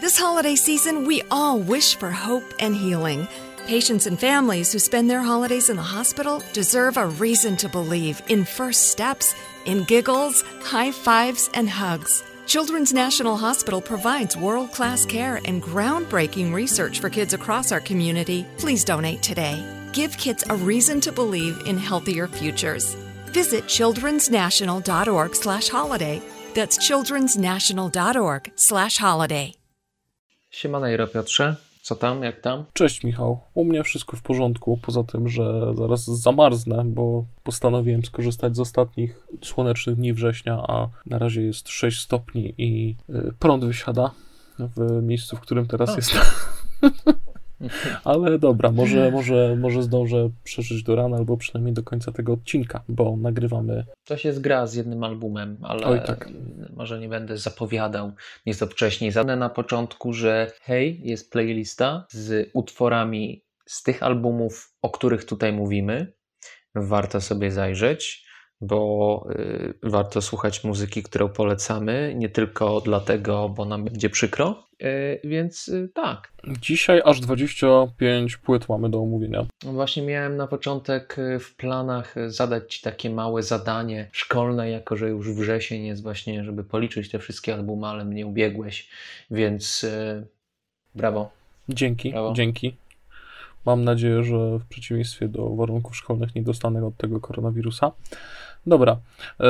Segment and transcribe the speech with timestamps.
[0.00, 3.28] This holiday season, we all wish for hope and healing.
[3.66, 8.22] Patients and families who spend their holidays in the hospital deserve a reason to believe
[8.28, 9.34] in first steps,
[9.66, 12.24] in giggles, high fives, and hugs.
[12.46, 18.46] Children's National Hospital provides world class care and groundbreaking research for kids across our community.
[18.56, 19.62] Please donate today.
[19.92, 22.94] Give kids a reason to believe in healthier futures.
[23.26, 26.22] Visit childrensnational.org slash holiday.
[26.54, 29.59] That's childrensnational.org/holiday.
[30.50, 31.56] Siemano, Piotrze.
[31.82, 32.64] Co tam, jak tam?
[32.72, 33.40] Cześć Michał.
[33.54, 39.26] U mnie wszystko w porządku, poza tym, że zaraz zamarznę, bo postanowiłem skorzystać z ostatnich
[39.42, 44.10] słonecznych dni września, a na razie jest 6 stopni i y, prąd wysiada
[44.58, 46.22] w miejscu, w którym teraz jestem.
[48.04, 52.84] Ale dobra, może, może, może zdążę przeżyć do rana, albo przynajmniej do końca tego odcinka,
[52.88, 53.86] bo nagrywamy.
[54.04, 56.28] To się zgra z jednym albumem, ale Oj, tak.
[56.76, 58.12] może nie będę zapowiadał
[58.46, 59.10] nieco wcześniej.
[59.10, 65.52] Zadnę na początku, że hej, jest playlista z utworami z tych albumów, o których tutaj
[65.52, 66.12] mówimy.
[66.74, 68.29] Warto sobie zajrzeć
[68.60, 75.20] bo y, warto słuchać muzyki, którą polecamy, nie tylko dlatego, bo nam będzie przykro, y,
[75.24, 76.32] więc y, tak.
[76.60, 79.46] Dzisiaj aż 25 płyt mamy do omówienia.
[79.64, 85.08] No właśnie miałem na początek w planach zadać Ci takie małe zadanie szkolne, jako że
[85.08, 88.88] już wrzesień jest właśnie, żeby policzyć te wszystkie albumy, ale mnie ubiegłeś,
[89.30, 89.86] więc
[90.94, 91.30] brawo.
[91.68, 92.32] Dzięki, brawo.
[92.32, 92.76] dzięki.
[93.66, 97.92] Mam nadzieję, że w przeciwieństwie do warunków szkolnych nie dostanę od tego koronawirusa.
[98.66, 98.96] Dobra.
[99.40, 99.46] E,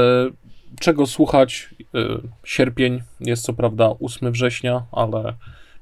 [0.81, 1.75] czego słuchać?
[1.95, 1.99] E,
[2.45, 5.35] sierpień jest co prawda 8 września, ale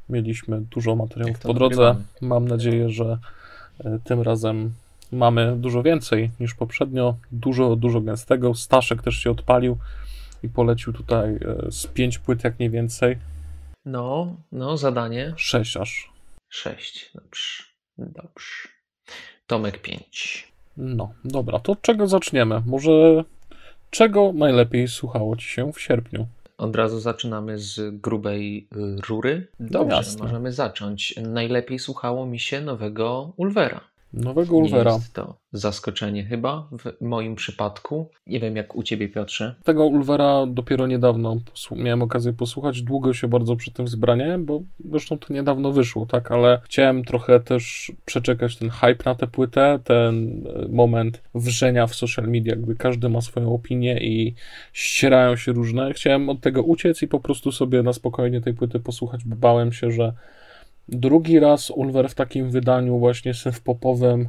[0.09, 1.83] mieliśmy dużo materiałów po drodze.
[1.83, 2.07] Nagrywamy.
[2.21, 3.19] Mam nadzieję, że
[3.85, 4.73] e, tym razem
[5.13, 7.17] mamy dużo więcej niż poprzednio.
[7.33, 8.55] Dużo, dużo gęstego.
[8.55, 9.79] Staszek też się odpalił
[10.43, 11.39] i polecił tutaj
[11.71, 13.19] z 5 płyt, jak nie więcej.
[13.85, 15.35] No, no, zadanie.
[15.37, 16.13] 6 aż.
[16.49, 17.63] 6, dobrze.
[17.99, 18.69] Dobrze.
[19.47, 20.53] Tomek 5.
[20.79, 22.63] No, dobra, to od czego zaczniemy?
[22.67, 23.25] Może
[23.91, 26.27] czego najlepiej słuchało ci się w sierpniu?
[26.59, 29.47] Od razu zaczynamy z grubej y, rury.
[29.61, 31.15] Dobrze, możemy zacząć.
[31.17, 33.81] Najlepiej słuchało mi się nowego Ulvera.
[34.13, 34.91] Nowego Ulvera.
[34.91, 38.11] Nie jest to zaskoczenie chyba w moim przypadku.
[38.27, 39.55] Nie wiem jak u ciebie Piotrze.
[39.65, 41.37] Tego Ulvera dopiero niedawno
[41.77, 42.83] miałem okazję posłuchać.
[42.83, 47.41] Długo się bardzo przy tym zbraniałem, bo zresztą to niedawno wyszło, tak, ale chciałem trochę
[47.41, 52.75] też przeczekać ten hype na tę płytę, ten e, moment wrzenia w social media, gdy
[52.75, 54.35] każdy ma swoją opinię i
[54.73, 55.93] ścierają się różne.
[55.93, 59.73] Chciałem od tego uciec i po prostu sobie na spokojnie tej płyty posłuchać, bo bałem
[59.73, 60.13] się, że
[60.89, 64.25] Drugi raz Ulver w takim wydaniu właśnie synth-popowym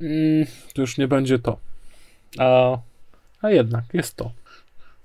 [0.00, 1.58] mm, to już nie będzie to.
[2.38, 2.78] A,
[3.42, 4.30] a jednak jest to.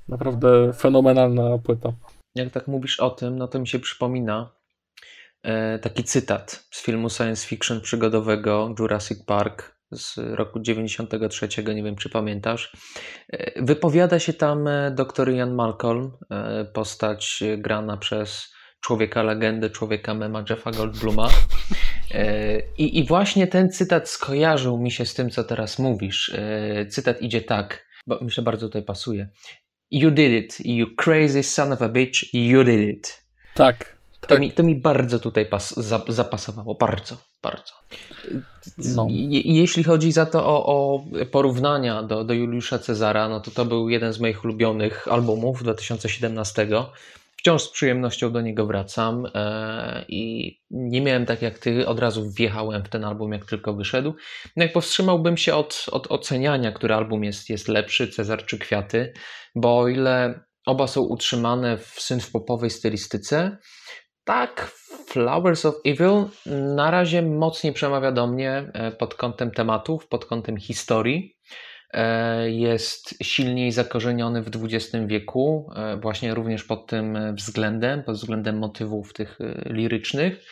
[0.08, 1.94] Naprawdę fenomenalna płyta.
[2.36, 4.52] Jak tak mówisz o tym, no to mi się przypomina
[5.44, 11.96] e, taki cytat z filmu science fiction przygodowego Jurassic Park z roku 93, nie wiem
[11.96, 12.78] czy pamiętasz.
[13.30, 18.55] E, wypowiada się tam e, dr Ian Malcolm, e, postać grana przez
[18.86, 21.30] człowieka legendy, człowieka mema Jeffa Goldbluma.
[22.12, 26.32] E, I, I właśnie ten cytat skojarzył mi się z tym, co teraz mówisz.
[26.36, 29.30] E, cytat idzie tak, bo myślę bardzo tutaj pasuje.
[29.92, 33.26] You did it, you crazy son of a bitch, you did it.
[33.54, 33.96] Tak.
[34.22, 34.40] To, tak.
[34.40, 35.74] mi, to mi bardzo tutaj pas,
[36.08, 37.74] zapasowało, bardzo, bardzo.
[38.78, 39.08] No.
[39.10, 43.66] Je, jeśli chodzi za to o, o, porównania do, do Juliusza Cezara, no to to
[43.66, 46.68] był jeden z moich ulubionych albumów 2017
[47.46, 52.32] wciąż z przyjemnością do niego wracam e, i nie miałem tak jak ty, od razu
[52.32, 54.14] wjechałem w ten album, jak tylko wyszedł.
[54.56, 59.14] No jak powstrzymałbym się od, od oceniania, który album jest, jest lepszy, Cezar czy Kwiaty,
[59.56, 63.58] bo o ile oba są utrzymane w synth-popowej stylistyce,
[64.24, 64.72] tak
[65.08, 66.26] Flowers of Evil
[66.76, 71.35] na razie mocniej przemawia do mnie e, pod kątem tematów, pod kątem historii.
[71.94, 78.58] E, jest silniej zakorzeniony w XX wieku, e, właśnie również pod tym względem, pod względem
[78.58, 80.46] motywów tych e, lirycznych.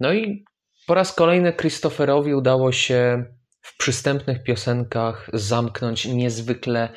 [0.00, 0.44] No i
[0.86, 3.24] po raz kolejny Christopherowi udało się
[3.60, 6.88] w przystępnych piosenkach zamknąć niezwykle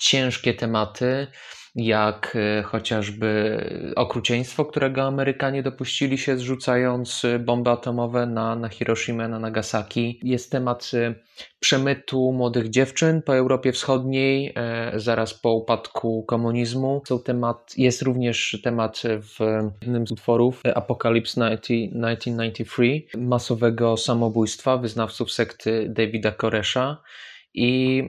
[0.00, 1.26] ciężkie tematy
[1.74, 3.58] jak e, chociażby
[3.96, 10.20] okrucieństwo, którego Amerykanie dopuścili się zrzucając e, bomby atomowe na, na Hiroshima, na Nagasaki.
[10.22, 11.14] Jest temat e,
[11.60, 14.54] przemytu młodych dziewczyn po Europie Wschodniej
[14.96, 17.02] zaraz po upadku komunizmu.
[17.08, 19.38] Są temat, jest również temat w
[19.82, 27.02] jednym z utworów Apocalypse 1993 masowego samobójstwa wyznawców sekty Davida Koresha
[27.54, 28.02] i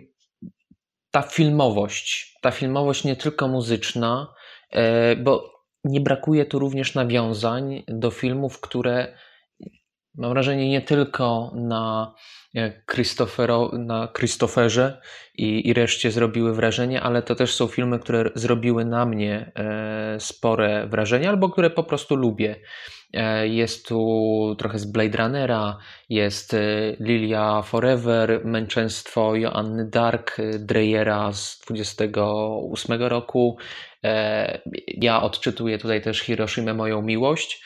[1.13, 4.33] ta filmowość, ta filmowość nie tylko muzyczna,
[4.71, 9.17] e, bo nie brakuje tu również nawiązań do filmów, które
[10.15, 12.13] mam wrażenie nie tylko na
[13.73, 15.01] na Christopherze
[15.35, 20.19] i, i reszcie zrobiły wrażenie, ale to też są filmy, które zrobiły na mnie e,
[20.19, 22.55] spore wrażenie, albo które po prostu lubię.
[23.13, 25.77] E, jest tu trochę z Blade Runnera,
[26.09, 26.57] jest e,
[26.99, 33.57] Lilia Forever, Męczeństwo Joanny Dark, Dreyera z 28 roku.
[34.87, 37.63] Ja odczytuję tutaj też Hiroshima Moją Miłość.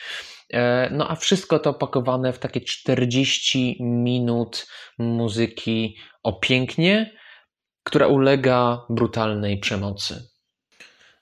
[0.52, 4.66] E, no a wszystko to opakowane w takie 40 minut
[4.98, 7.12] muzyki o pięknie,
[7.82, 10.28] która ulega brutalnej przemocy.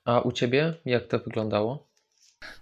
[0.05, 1.87] A u ciebie jak to wyglądało?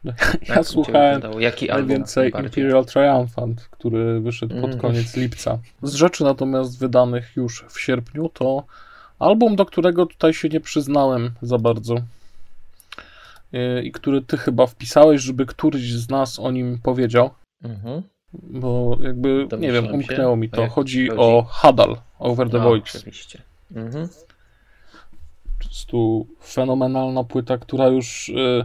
[0.05, 0.13] No,
[0.49, 4.79] ja jak słuchałem Jaki najwięcej Imperial Triumphant, który wyszedł pod mm.
[4.79, 5.59] koniec lipca.
[5.83, 8.65] Z rzeczy natomiast wydanych już w sierpniu to
[9.19, 11.95] album, do którego tutaj się nie przyznałem za bardzo
[13.83, 17.31] i który ty chyba wpisałeś, żeby któryś z nas o nim powiedział.
[17.63, 18.03] Mhm.
[18.33, 20.41] Bo jakby, nie wiem, umknęło się.
[20.41, 20.69] mi to.
[20.69, 22.99] Chodzi, chodzi, o Hadal, Over the Voice.
[22.99, 23.43] Oczywiście.
[23.77, 24.09] Mhm.
[25.65, 28.65] Jest tu fenomenalna płyta, która już y,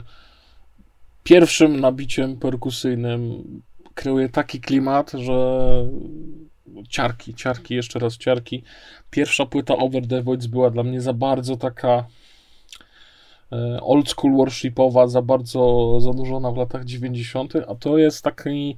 [1.24, 3.44] pierwszym nabiciem perkusyjnym
[3.94, 5.70] kreuje taki klimat, że
[6.90, 8.64] ciarki, ciarki, jeszcze raz ciarki.
[9.10, 12.06] Pierwsza płyta Over the Voice była dla mnie za bardzo taka
[13.82, 18.78] old school worshipowa, za bardzo zanurzona w latach 90., a to jest taki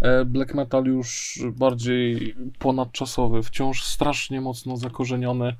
[0.00, 5.56] e, black metal już bardziej ponadczasowy, wciąż strasznie mocno zakorzeniony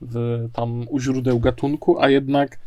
[0.00, 2.58] w, tam u źródeł gatunku, a jednak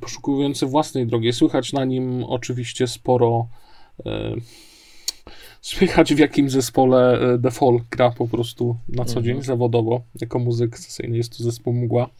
[0.00, 1.32] poszukujący własnej drogi.
[1.32, 3.48] Słychać na nim oczywiście sporo.
[4.06, 4.34] E,
[5.60, 9.44] słychać w jakim zespole The Fall gra po prostu na co dzień mhm.
[9.44, 11.16] zawodowo jako muzyk sesyjny.
[11.16, 12.10] Jest to zespół Mgła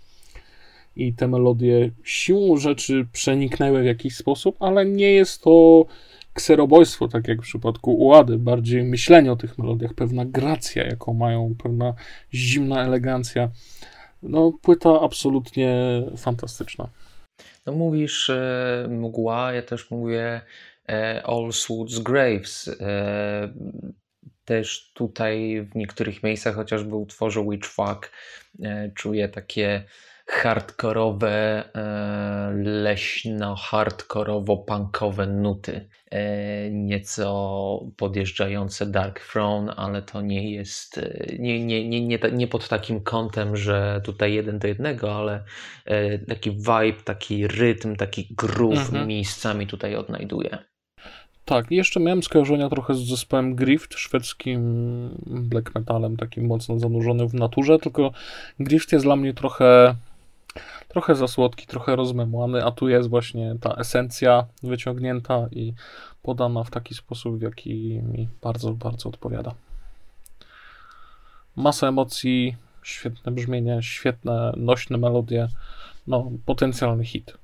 [0.97, 5.87] i te melodie siłą rzeczy przeniknęły w jakiś sposób, ale nie jest to
[6.35, 11.55] kserobojstwo, tak jak w przypadku Ułady, bardziej myślenie o tych melodiach, pewna gracja, jaką mają,
[11.63, 11.95] pewna
[12.35, 13.51] zimna elegancja.
[14.23, 16.89] No, płyta absolutnie fantastyczna.
[17.67, 20.41] No mówisz e, mgła, ja też mówię
[20.89, 22.71] e, All Swoods Graves.
[22.81, 23.49] E,
[24.45, 28.13] też tutaj w niektórych miejscach, chociażby utworze Witchfuck,
[28.63, 29.85] e, czuję takie
[30.27, 35.89] hardkorowe, e, leśno-hardkorowo-punkowe nuty.
[36.11, 42.47] E, nieco podjeżdżające Dark Throne, ale to nie jest, e, nie, nie, nie, nie, nie
[42.47, 45.45] pod takim kątem, że tutaj jeden do jednego, ale
[46.29, 49.09] taki vibe, taki rytm, taki groove mhm.
[49.09, 50.59] miejscami tutaj odnajduję.
[51.45, 54.61] Tak, jeszcze miałem skojarzenia trochę z zespołem Grift, szwedzkim
[55.27, 58.13] black metalem, takim mocno zanurzonym w naturze, tylko
[58.61, 59.95] Grift jest dla mnie trochę
[60.97, 65.73] trochę za słodki, trochę rozmemłany, a tu jest właśnie ta esencja wyciągnięta i
[66.23, 69.55] podana w taki sposób, w jaki mi bardzo, bardzo odpowiada.
[71.57, 75.49] Masa emocji, świetne brzmienie, świetne, nośne melodie,
[76.07, 77.39] no, potencjalny hit.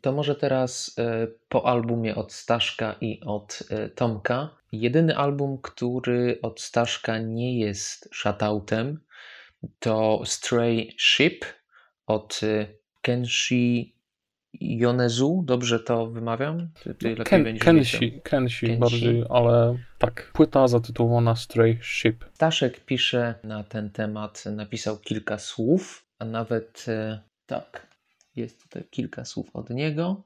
[0.00, 4.48] To może teraz e, po albumie od Staszka i od e, Tomka.
[4.72, 9.00] Jedyny album, który od Staszka nie jest shutoutem,
[9.78, 11.44] to Stray Ship
[12.06, 12.66] od y,
[13.02, 13.94] Kenshi
[14.60, 16.68] Yonezu, dobrze to wymawiam?
[16.82, 20.30] Ty, ty Ken, Kenshi, Kenshi bardziej, ale tak.
[20.32, 22.24] Płyta zatytułowana Stray Ship.
[22.34, 27.86] Staszek pisze na ten temat, napisał kilka słów, a nawet y, tak,
[28.36, 30.22] jest tutaj kilka słów od niego.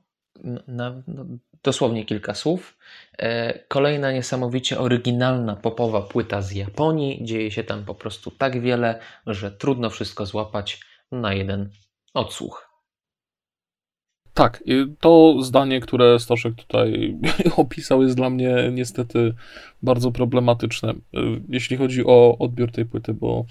[0.67, 1.25] Na, no,
[1.63, 2.79] dosłownie kilka słów.
[3.19, 7.25] E, kolejna niesamowicie oryginalna popowa płyta z Japonii.
[7.25, 10.81] Dzieje się tam po prostu tak wiele, że trudno wszystko złapać
[11.13, 11.71] na jeden
[12.15, 12.67] odsłuch.
[14.37, 14.65] Tak,
[15.01, 17.17] to zdanie, które Staszek tutaj
[17.57, 19.35] opisał, jest dla mnie niestety
[19.83, 20.95] bardzo problematyczne,
[21.49, 23.45] jeśli chodzi o odbiór tej płyty, bo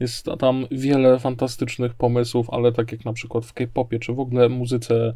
[0.00, 4.48] jest tam wiele fantastycznych pomysłów, ale tak jak na przykład w K-popie, czy w ogóle
[4.48, 5.14] muzyce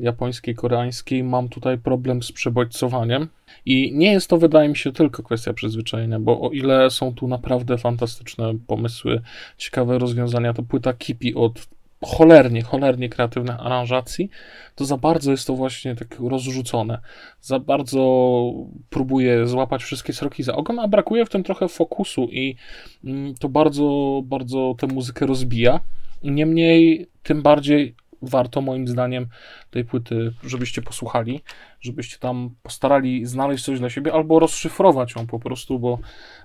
[0.00, 3.28] japońskiej, koreańskiej, mam tutaj problem z przebodźcowaniem.
[3.66, 7.28] I nie jest to, wydaje mi się, tylko kwestia przyzwyczajenia, bo o ile są tu
[7.28, 9.20] naprawdę fantastyczne pomysły,
[9.56, 11.66] ciekawe rozwiązania, to płyta Kipi od
[12.04, 14.30] cholernie, cholernie kreatywnych aranżacji,
[14.74, 16.98] to za bardzo jest to właśnie tak rozrzucone.
[17.40, 18.52] Za bardzo
[18.90, 22.56] próbuje złapać wszystkie sroki za ogon, a brakuje w tym trochę fokusu i
[23.04, 25.80] mm, to bardzo, bardzo tę muzykę rozbija.
[26.22, 29.26] Niemniej, tym bardziej warto moim zdaniem
[29.70, 31.40] tej płyty, żebyście posłuchali,
[31.80, 35.98] żebyście tam postarali znaleźć coś dla siebie albo rozszyfrować ją po prostu, bo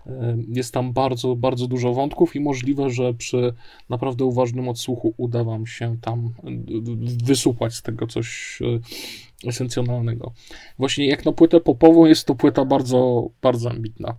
[0.05, 3.53] e, jest tam bardzo, bardzo dużo wątków i możliwe, że przy
[3.89, 6.33] naprawdę uważnym odsłuchu uda wam się tam
[7.23, 8.59] wysupłać z tego coś,
[9.47, 10.33] esencjonalnego.
[10.77, 14.15] Właśnie jak na płytę popową jest to płyta bardzo, bardzo ambitna.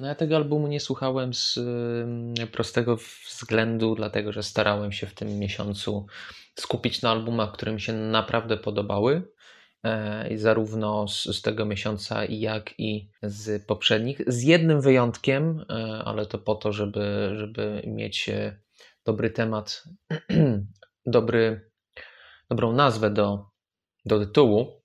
[0.00, 1.56] No ja tego albumu nie słuchałem z
[2.42, 6.06] y, prostego względu, dlatego że starałem się w tym miesiącu
[6.54, 9.22] skupić na albumach, które mi się naprawdę podobały.
[9.84, 14.20] E, zarówno z, z, tego miesiąca, jak i z poprzednich.
[14.26, 18.60] Z jednym wyjątkiem, e, ale to po to, żeby, żeby mieć e,
[19.04, 19.84] dobry temat,
[21.06, 21.70] dobry,
[22.50, 23.46] dobrą nazwę do,
[24.04, 24.82] do tytułu,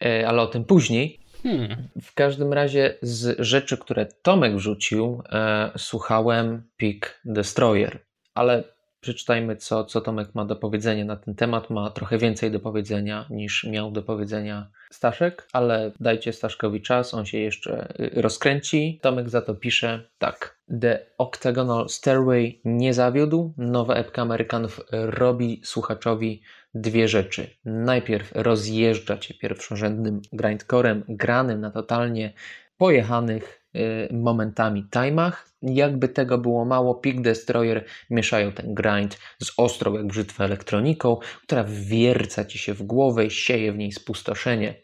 [0.00, 1.21] ale o tym później.
[1.42, 1.88] Hmm.
[2.02, 7.98] W każdym razie z rzeczy, które Tomek wrzucił, e, słuchałem Peak Destroyer,
[8.34, 8.64] ale
[9.00, 11.70] przeczytajmy, co, co Tomek ma do powiedzenia na ten temat.
[11.70, 17.26] Ma trochę więcej do powiedzenia niż miał do powiedzenia Staszek, ale dajcie Staszkowi czas, on
[17.26, 18.98] się jeszcze y, rozkręci.
[19.02, 20.58] Tomek za to pisze tak.
[20.80, 23.54] The Octagonal Stairway nie zawiódł.
[23.56, 26.42] Nowa epka Amerykanów robi słuchaczowi
[26.74, 27.50] dwie rzeczy.
[27.64, 32.32] Najpierw rozjeżdża cię pierwszorzędnym grindcorem granym na totalnie
[32.76, 35.48] pojechanych Y, momentami timach.
[35.62, 41.64] Jakby tego było mało, Peak Destroyer mieszają ten grind z ostrą jak brzytwę elektroniką, która
[41.68, 44.80] wierca ci się w głowę i sieje w niej spustoszenie.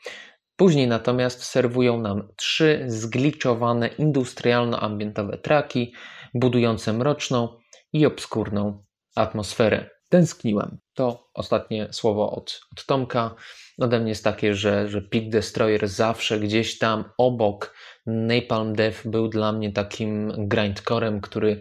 [0.56, 5.92] Później natomiast serwują nam trzy zgliczowane industrialno-ambientowe traki,
[6.34, 7.48] budujące mroczną
[7.92, 8.84] i obskurną
[9.16, 9.97] atmosferę.
[10.08, 10.78] Tęskniłem.
[10.94, 13.34] To ostatnie słowo od, od Tomka.
[13.78, 17.74] Ode mnie jest takie, że, że Peak Destroyer zawsze gdzieś tam obok
[18.06, 21.60] Napalm Death był dla mnie takim grindcorem, który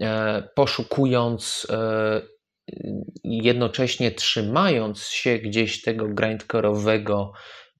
[0.00, 2.22] e, poszukując e,
[3.24, 7.30] jednocześnie trzymając się gdzieś tego grindcore'owego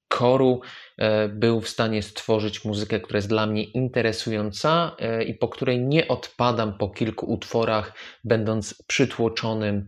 [0.09, 0.61] koru,
[0.97, 4.95] e, był w stanie stworzyć muzykę, która jest dla mnie interesująca
[5.27, 9.87] i po której nie odpadam po kilku utworach, będąc przytłoczonym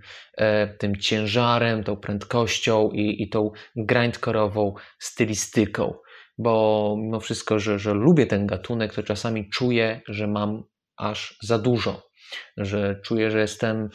[0.77, 5.93] tym ciężarem, tą prędkością i, i tą grindcore'ową stylistyką.
[6.37, 10.63] Bo mimo wszystko, że, że lubię ten gatunek, to czasami czuję, że mam
[10.97, 12.09] aż za dużo,
[12.57, 13.89] że czuję, że jestem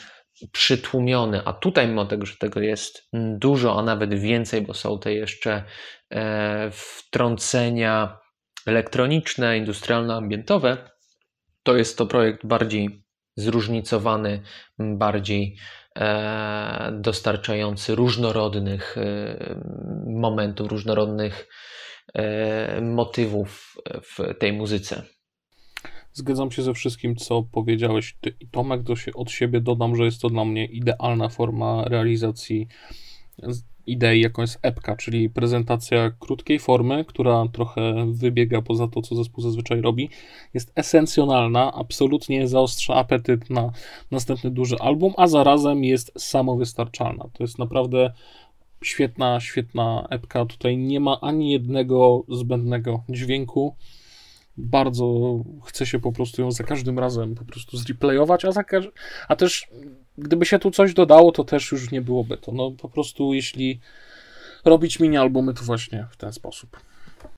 [0.53, 5.15] przytłumiony, a tutaj mimo tego, że tego jest dużo, a nawet więcej, bo są te
[5.15, 5.65] jeszcze
[6.11, 8.19] e, wtrącenia
[8.67, 10.77] elektroniczne, industrialno-ambientowe,
[11.63, 13.05] to jest to projekt bardziej
[13.37, 14.43] zróżnicowany,
[14.79, 15.57] bardziej
[15.99, 19.61] e, dostarczający różnorodnych e,
[20.07, 21.49] momentów, różnorodnych
[22.83, 25.16] motywów w tej muzyce.
[26.17, 28.17] Zgadzam się ze wszystkim, co powiedziałeś.
[28.21, 31.85] Ty i Tomek, to się od siebie dodam, że jest to dla mnie idealna forma
[31.85, 32.69] realizacji
[33.87, 39.43] idei, jaką jest epka, czyli prezentacja krótkiej formy, która trochę wybiega poza to, co zespół
[39.43, 40.11] zazwyczaj robi.
[40.55, 43.73] Jest esencjonalna, absolutnie zaostrza apetyt na
[44.11, 47.25] następny duży album, a zarazem jest samowystarczalna.
[47.33, 48.13] To jest naprawdę
[48.85, 50.47] Świetna, świetna epka.
[50.47, 53.77] Tutaj nie ma ani jednego zbędnego dźwięku.
[54.59, 58.93] Bardzo chce się po prostu ją za każdym razem po prostu zreplayować, a, każ-
[59.29, 59.69] a też
[60.19, 62.53] gdyby się tu coś dodało, to też już nie byłoby to.
[62.53, 63.81] No po prostu jeśli
[64.65, 66.81] robić mini albumy, to właśnie w ten sposób.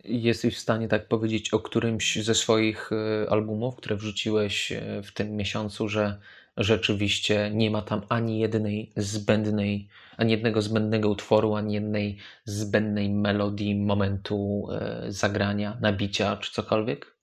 [0.05, 5.13] Jesteś w stanie tak powiedzieć o którymś ze swoich e, albumów, które wrzuciłeś e, w
[5.13, 6.19] tym miesiącu, że
[6.59, 9.89] rzeczywiście nie ma tam ani jednej zbędnej
[10.19, 17.17] ani jednego zbędnego utworu, ani jednej zbędnej melodii, momentu e, zagrania, nabicia czy cokolwiek?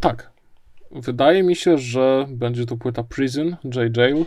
[0.00, 0.32] Tak.
[0.90, 3.96] Wydaje mi się, że będzie to płyta Prison, J.
[3.96, 4.24] Jail.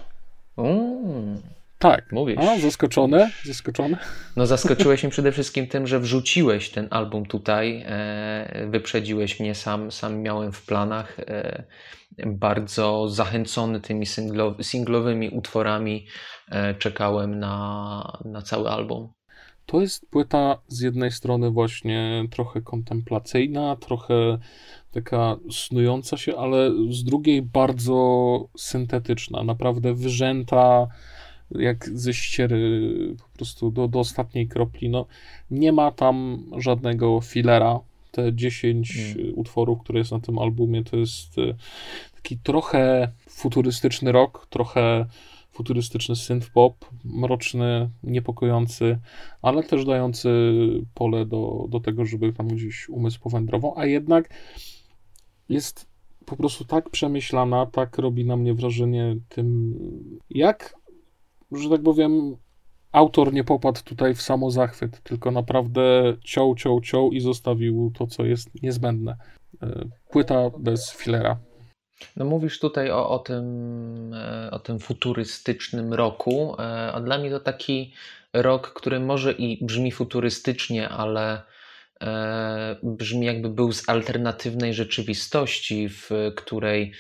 [0.58, 1.42] Mm.
[1.80, 2.12] Tak.
[2.12, 2.38] Mówisz.
[2.40, 3.30] A, zaskoczony?
[3.46, 3.98] Zaskoczony?
[4.36, 9.92] No zaskoczyłeś mnie przede wszystkim tym, że wrzuciłeś ten album tutaj, e, wyprzedziłeś mnie, sam,
[9.92, 11.64] sam miałem w planach, e,
[12.26, 16.06] bardzo zachęcony tymi singlo, singlowymi utworami,
[16.50, 19.10] e, czekałem na, na cały album.
[19.66, 24.38] To jest płyta z jednej strony właśnie trochę kontemplacyjna, trochę
[24.92, 30.88] taka snująca się, ale z drugiej bardzo syntetyczna, naprawdę wyrzęta
[31.52, 34.90] jak ze ściery po prostu do, do ostatniej kropli.
[34.90, 35.06] No,
[35.52, 37.80] nie ma tam żadnego filera.
[38.12, 39.34] Te 10 hmm.
[39.36, 41.54] utworów, które jest na tym albumie, to jest e,
[42.16, 45.06] taki trochę futurystyczny rock, trochę
[45.52, 46.74] futurystyczny synth-pop,
[47.04, 49.00] mroczny, niepokojący,
[49.42, 50.30] ale też dający
[50.94, 54.30] pole do, do tego, żeby tam gdzieś umysł powędrował, a jednak
[55.50, 55.88] jest
[56.26, 59.80] po prostu tak przemyślana, tak robi na mnie wrażenie tym,
[60.30, 60.76] jak
[61.52, 62.38] że tak powiem,
[62.92, 68.26] autor nie popadł tutaj w samozachwyt, tylko naprawdę ciął, ciął, ciął i zostawił to, co
[68.26, 69.16] jest niezbędne.
[69.62, 71.38] E, płyta bez filera.
[72.16, 77.30] No mówisz tutaj o, o, tym, e, o tym futurystycznym roku, e, a dla mnie
[77.30, 77.94] to taki
[78.34, 81.42] rok, który może i brzmi futurystycznie, ale
[82.84, 86.94] brzmi jakby był z alternatywnej rzeczywistości, w której,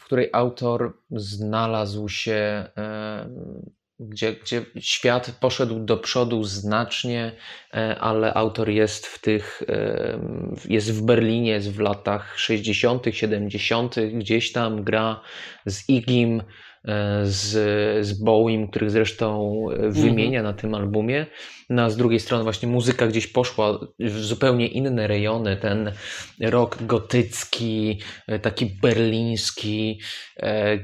[0.00, 2.64] w której autor znalazł się
[4.00, 7.32] gdzie, gdzie świat poszedł do przodu znacznie,
[7.74, 10.20] e, ale autor jest w tych, e,
[10.68, 15.20] jest w Berlinie, jest w latach 60., 70., gdzieś tam gra
[15.66, 16.44] z Igim, E,
[17.22, 20.44] z, z Bowiem, których zresztą e, wymienia mhm.
[20.44, 21.26] na tym albumie.
[21.70, 25.56] No a z drugiej strony właśnie muzyka gdzieś poszła w zupełnie inne rejony.
[25.56, 25.92] Ten
[26.40, 30.00] rok gotycki, e, taki berliński,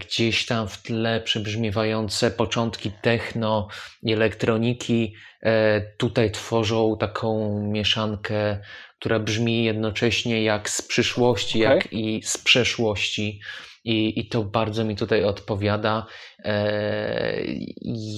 [0.01, 3.69] gdzieś tam w tle przybrzmiewające początki techno
[4.03, 5.15] i elektroniki
[5.99, 8.59] tutaj tworzą taką mieszankę,
[8.99, 11.77] która brzmi jednocześnie jak z przyszłości, okay.
[11.77, 13.41] jak i z przeszłości
[13.87, 16.07] i, i to bardzo mi tutaj odpowiada.
[16.39, 17.43] E,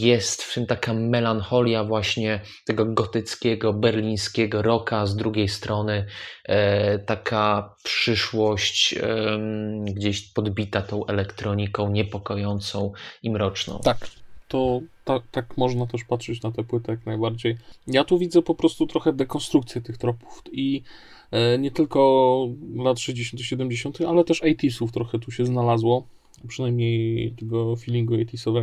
[0.01, 6.07] jest w tym taka melancholia właśnie tego gotyckiego, berlińskiego roka, z drugiej strony
[6.45, 8.99] e, taka przyszłość
[9.85, 13.81] gdzieś podbita tą elektroniką niepokojącą i mroczną.
[13.85, 13.99] Tak,
[14.49, 17.57] to tak, tak można też patrzeć na tę płytę jak najbardziej.
[17.87, 20.83] Ja tu widzę po prostu trochę dekonstrukcję tych tropów i
[21.59, 26.07] nie tylko lat 60., 70., ale też 80 trochę tu się znalazło,
[26.49, 28.57] przynajmniej tego feelingu 80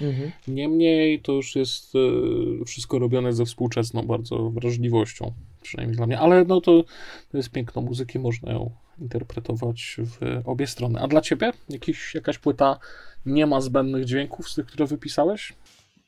[0.00, 0.32] mhm.
[0.48, 5.32] Niemniej to już jest e, wszystko robione ze współczesną bardzo wrażliwością,
[5.62, 6.84] przynajmniej dla mnie, ale no to,
[7.30, 8.70] to jest piękno muzyki, można ją
[9.00, 11.00] interpretować w obie strony.
[11.00, 12.78] A dla ciebie Jakiś, jakaś płyta
[13.26, 15.52] nie ma zbędnych dźwięków z tych, które wypisałeś?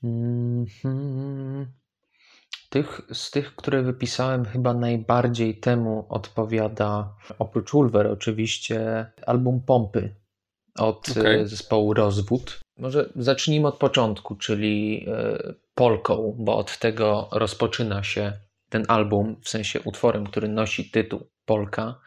[0.05, 1.80] Mm -hmm.
[2.71, 10.15] Tych, z tych, które wypisałem, chyba najbardziej temu odpowiada, oprócz Ulver oczywiście, album Pompy
[10.79, 11.49] od e, okay.
[11.49, 12.61] zespołu Rozwód.
[12.79, 18.33] Może zacznijmy od początku, czyli e, Polką, bo od tego rozpoczyna się
[18.69, 22.01] ten album, w sensie utworem, który nosi tytuł Polka.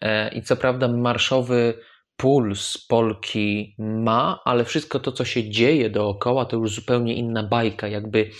[0.00, 1.74] E, I co prawda marszowy
[2.16, 7.88] puls Polki ma, ale wszystko to, co się dzieje dookoła, to już zupełnie inna bajka.
[7.88, 8.30] Jakby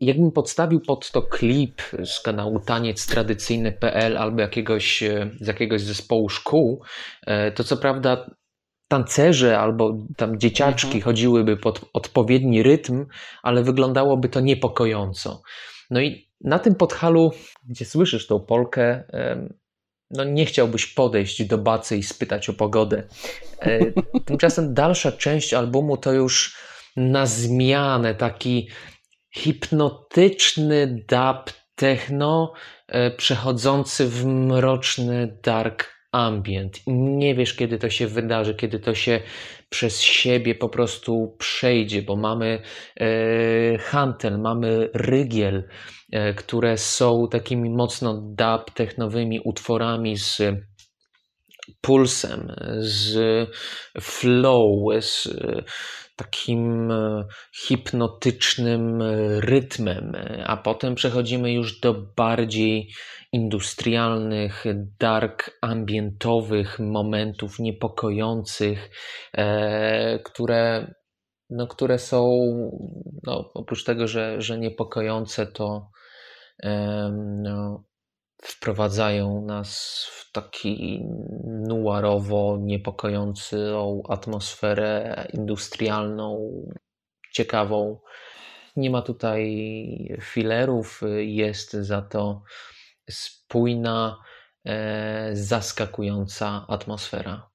[0.00, 6.28] Jakbym podstawił pod to klip z kanału Taniec Tradycyjny.pl albo jakiegoś, e, z jakiegoś zespołu
[6.28, 6.82] szkół,
[7.26, 8.30] e, to co prawda
[8.88, 11.02] tancerze albo tam dzieciaczki mhm.
[11.02, 13.06] chodziłyby pod odpowiedni rytm,
[13.42, 15.42] ale wyglądałoby to niepokojąco.
[15.90, 17.32] No i na tym podhalu,
[17.68, 19.04] gdzie słyszysz tą polkę,
[20.10, 23.02] no nie chciałbyś podejść do bacy i spytać o pogodę.
[23.60, 23.78] E,
[24.26, 26.56] tymczasem dalsza część albumu to już
[26.96, 28.68] na zmianę taki
[29.34, 32.52] hipnotyczny dub techno
[32.88, 36.80] e, przechodzący w mroczny dark ambient.
[36.86, 39.20] Nie wiesz, kiedy to się wydarzy, kiedy to się
[39.68, 42.62] przez siebie po prostu przejdzie, bo mamy
[43.00, 45.64] e, hantel, mamy rygiel,
[46.12, 50.42] e, które są takimi mocno dub technowymi utworami z
[51.80, 53.18] pulsem, z
[54.00, 55.28] flow, z
[56.20, 57.24] takim e,
[57.66, 60.12] hipnotycznym e, rytmem,
[60.46, 62.90] a potem przechodzimy już do bardziej
[63.32, 64.64] industrialnych,
[64.98, 68.90] dark ambientowych momentów niepokojących,
[69.32, 70.94] e, które,
[71.50, 72.28] no, które są
[73.26, 75.90] no, oprócz tego, że, że niepokojące, to
[77.42, 77.84] no,
[78.42, 81.04] wprowadzają nas w taki
[81.44, 86.50] nuarowo niepokojącą atmosferę industrialną,
[87.32, 88.00] ciekawą.
[88.76, 92.42] Nie ma tutaj filerów, jest za to
[93.10, 94.18] spójna,
[94.64, 97.50] e, zaskakująca atmosfera.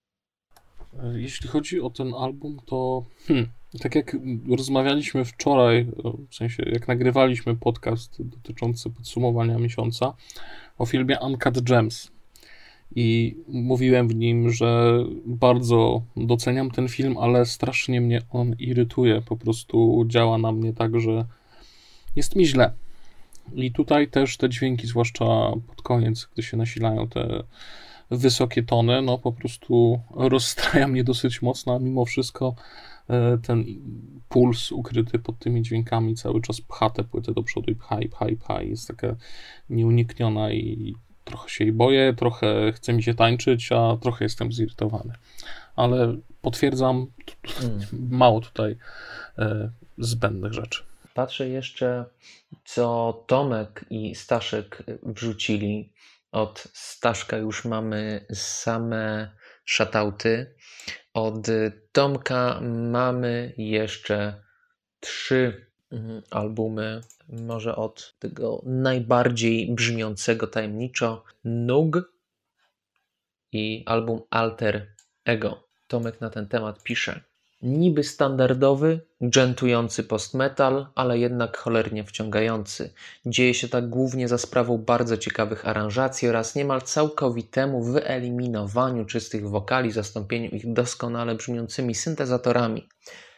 [1.13, 4.17] Jeśli chodzi o ten album, to hmm, tak jak
[4.57, 5.87] rozmawialiśmy wczoraj,
[6.29, 10.13] w sensie jak nagrywaliśmy podcast dotyczący podsumowania miesiąca,
[10.77, 12.11] o filmie Uncut Gems.
[12.95, 19.21] I mówiłem w nim, że bardzo doceniam ten film, ale strasznie mnie on irytuje.
[19.21, 21.25] Po prostu działa na mnie tak, że
[22.15, 22.71] jest mi źle.
[23.53, 25.25] I tutaj też te dźwięki, zwłaszcza
[25.67, 27.43] pod koniec, gdy się nasilają te
[28.11, 32.55] wysokie tony, no po prostu rozstraja mnie dosyć mocno, a mimo wszystko
[33.43, 33.65] ten
[34.29, 38.09] puls ukryty pod tymi dźwiękami cały czas pcha tę płytę do przodu i pcha i
[38.09, 39.15] pcha i pcha i jest taka
[39.69, 45.13] nieunikniona i trochę się jej boję, trochę chce mi się tańczyć, a trochę jestem zirytowany.
[45.75, 47.07] Ale potwierdzam,
[47.63, 47.79] mm.
[48.21, 48.77] mało tutaj
[49.37, 50.83] e, zbędnych rzeczy.
[51.13, 52.05] Patrzę jeszcze,
[52.65, 55.93] co Tomek i Staszek wrzucili.
[56.31, 59.31] Od Staszka już mamy same
[59.65, 60.54] shoutouty.
[61.15, 61.47] Od
[61.91, 64.43] Tomka mamy jeszcze
[64.99, 72.13] trzy mhm, albumy, może od tego najbardziej brzmiącego tajemniczo Nug
[73.51, 75.67] i album Alter Ego.
[75.87, 77.21] Tomek na ten temat pisze.
[77.65, 82.93] Niby standardowy, dżentujący post-metal, ale jednak cholernie wciągający.
[83.25, 89.91] Dzieje się tak głównie za sprawą bardzo ciekawych aranżacji oraz niemal całkowitemu wyeliminowaniu czystych wokali,
[89.91, 92.87] zastąpieniu ich doskonale brzmiącymi syntezatorami.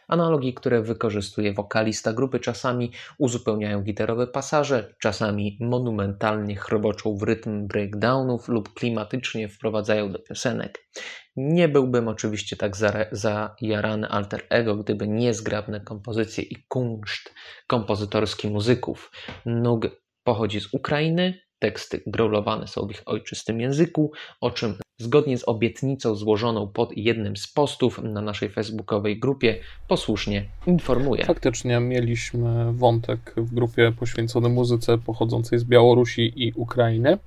[0.08, 8.48] Analogi, które wykorzystuje wokalista grupy, czasami uzupełniają gitarowe pasaże, czasami monumentalnie chroboczą w rytm breakdownów
[8.48, 10.88] lub klimatycznie wprowadzają do piosenek.
[11.36, 12.76] Nie byłbym oczywiście tak
[13.12, 17.34] zajarany alter ego, gdyby nie zgrabne kompozycje i kunszt
[17.66, 19.10] kompozytorski muzyków.
[19.46, 19.86] Nug
[20.24, 26.14] pochodzi z Ukrainy, teksty growlowane są w ich ojczystym języku, o czym zgodnie z obietnicą
[26.14, 29.58] złożoną pod jednym z postów na naszej facebookowej grupie
[29.88, 31.24] posłusznie informuję.
[31.24, 37.18] Faktycznie mieliśmy wątek w grupie poświęcony muzyce pochodzącej z Białorusi i Ukrainy,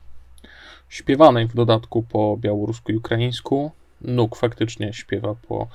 [0.90, 3.72] śpiewanej w dodatku po białorusku i ukraińsku.
[4.02, 5.68] Nuk faktycznie śpiewa po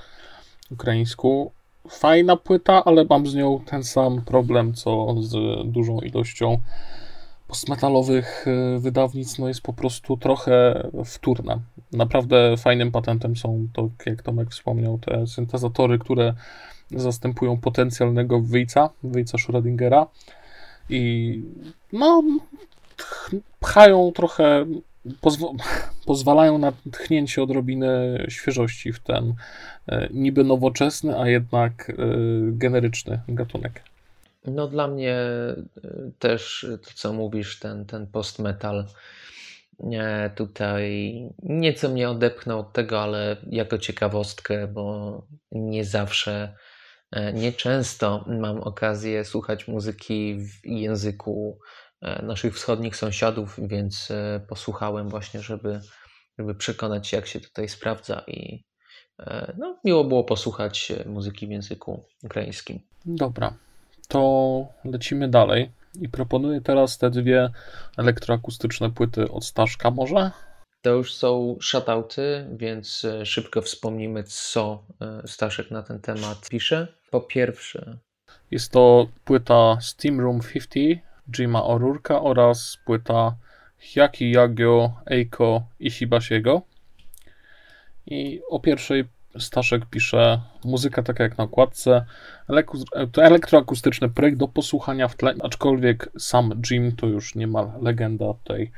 [0.71, 1.53] ukraińsku.
[1.91, 5.35] Fajna płyta, ale mam z nią ten sam problem, co z
[5.73, 6.59] dużą ilością
[7.49, 11.61] postmetalowych y, wydawnictw no jest po prostu trochę wtórna.
[11.93, 16.35] Naprawdę fajnym patentem są to, jak Tomek wspomniał, te syntezatory, które
[16.91, 20.07] zastępują potencjalnego wyjca, wyjca Schrödingera
[20.91, 21.43] i
[21.93, 22.23] no
[23.61, 24.67] pchają trochę,
[25.21, 25.41] pozw
[26.07, 29.35] pozwalają na tchnięcie odrobiny świeżości w ten
[29.89, 31.95] e, niby nowoczesny, a jednak e,
[32.51, 33.83] generyczny gatunek.
[34.47, 35.19] No dla mnie
[35.85, 38.87] y, też to, co mówisz, ten, ten post-metal
[40.35, 46.57] tutaj nieco mnie odepchnął od tego, ale jako ciekawostkę, bo nie zawsze,
[47.11, 51.59] e, nie często mam okazję słuchać muzyki w języku
[52.03, 55.81] e, naszych wschodnich sąsiadów, więc e, posłuchałem właśnie, żeby,
[56.39, 58.65] żeby przekonać się, jak się tutaj sprawdza i
[59.59, 62.81] no, miło było posłuchać muzyki w języku ukraińskim.
[63.05, 63.53] Dobra,
[64.09, 67.51] to lecimy dalej i proponuję teraz te dwie
[67.97, 70.31] elektroakustyczne płyty od Staszka może.
[70.83, 76.89] To już są shoutouty, więc e, szybko wspomnimy, co e, Staszek na ten temat pisze.
[77.11, 77.99] Po pierwsze,
[78.51, 83.37] jest to płyta Steam Room 50 Jima O'Rourke'a oraz płyta
[83.79, 86.63] Hyaki Yagyo Eiko Ishibashiego.
[88.07, 89.05] I o pierwszej
[89.39, 92.05] Staszek pisze muzyka taka jak na okładce,
[93.13, 98.73] to elektroakustyczny projekt do posłuchania w tle, aczkolwiek sam Jim to już niemal legenda tej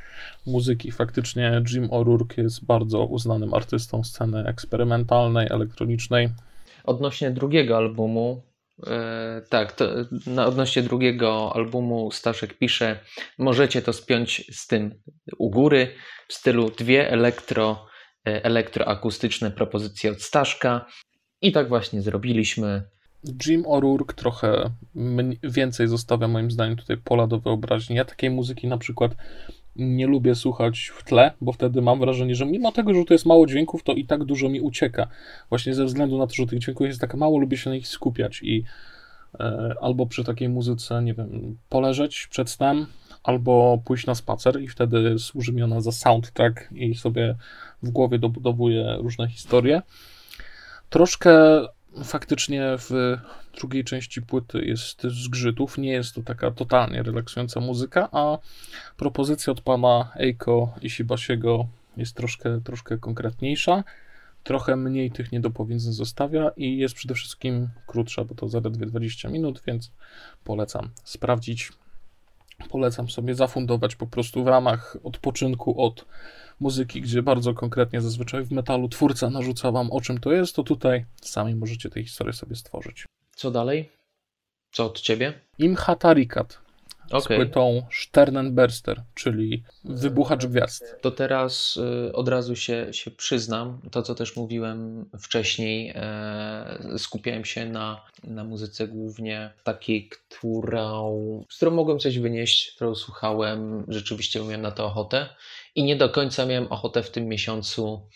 [0.47, 0.91] muzyki.
[0.91, 6.29] Faktycznie Jim O'Rourke jest bardzo uznanym artystą sceny eksperymentalnej, elektronicznej.
[6.85, 8.43] Odnośnie drugiego albumu,
[8.87, 9.85] e, tak, to,
[10.27, 12.99] na odnośnie drugiego albumu Staszek pisze,
[13.39, 14.95] możecie to spiąć z tym
[15.39, 15.89] u góry
[16.29, 17.87] w stylu dwie elektro
[18.25, 20.87] elektroakustyczne propozycje od Staszka.
[21.43, 22.83] I tak właśnie zrobiliśmy.
[23.47, 24.71] Jim O'Rourke trochę
[25.43, 27.97] więcej zostawia moim zdaniem tutaj pola do wyobraźni.
[27.97, 29.15] Ja takiej muzyki na przykład
[29.77, 33.27] nie lubię słuchać w tle, bo wtedy mam wrażenie, że mimo tego, że to jest
[33.27, 35.09] mało dźwięków, to i tak dużo mi ucieka.
[35.49, 37.89] Właśnie ze względu na to, że tych dźwięków jest tak mało, lubię się na nich
[37.89, 38.65] skupiać i
[39.41, 42.87] e, albo przy takiej muzyce, nie wiem, poleżeć przed snem,
[43.23, 47.37] albo pójść na spacer i wtedy służy mi ona za soundtrack i sobie
[47.83, 49.83] w głowie dobudowuję różne historie.
[50.91, 51.61] Troszkę
[52.05, 53.17] faktycznie w
[53.59, 58.39] drugiej części płyty jest zgrzytów, nie jest to taka totalnie relaksująca muzyka, a
[58.97, 63.85] propozycja od pana Eiko Ishibasiego jest troszkę, troszkę konkretniejsza,
[64.45, 69.63] trochę mniej tych niedopowiedzeń zostawia i jest przede wszystkim krótsza, bo to zaledwie 20 minut,
[69.67, 69.93] więc
[70.45, 71.73] polecam sprawdzić
[72.69, 76.05] polecam sobie zafundować po prostu w ramach odpoczynku od
[76.61, 80.63] muzyki, gdzie bardzo konkretnie zazwyczaj w metalu twórca narzuca wam o czym to jest, to
[80.63, 83.07] tutaj sami możecie tę historię sobie stworzyć.
[83.37, 83.91] Co dalej?
[84.73, 85.41] Co od ciebie?
[85.59, 86.68] Imhatarikat
[87.11, 87.21] okay.
[87.21, 90.85] z płytą Sternenberster, czyli wybuchacz gwiazd.
[91.01, 91.77] To teraz
[92.09, 98.05] y, od razu się, się przyznam, to co też mówiłem wcześniej, e, skupiałem się na,
[98.25, 104.71] na muzyce głównie takiej, którą, z którą mogłem coś wynieść, którą słuchałem, rzeczywiście miałem na
[104.71, 105.29] to ochotę
[105.75, 108.09] i nie do końca miałem ochotę w tym miesiącu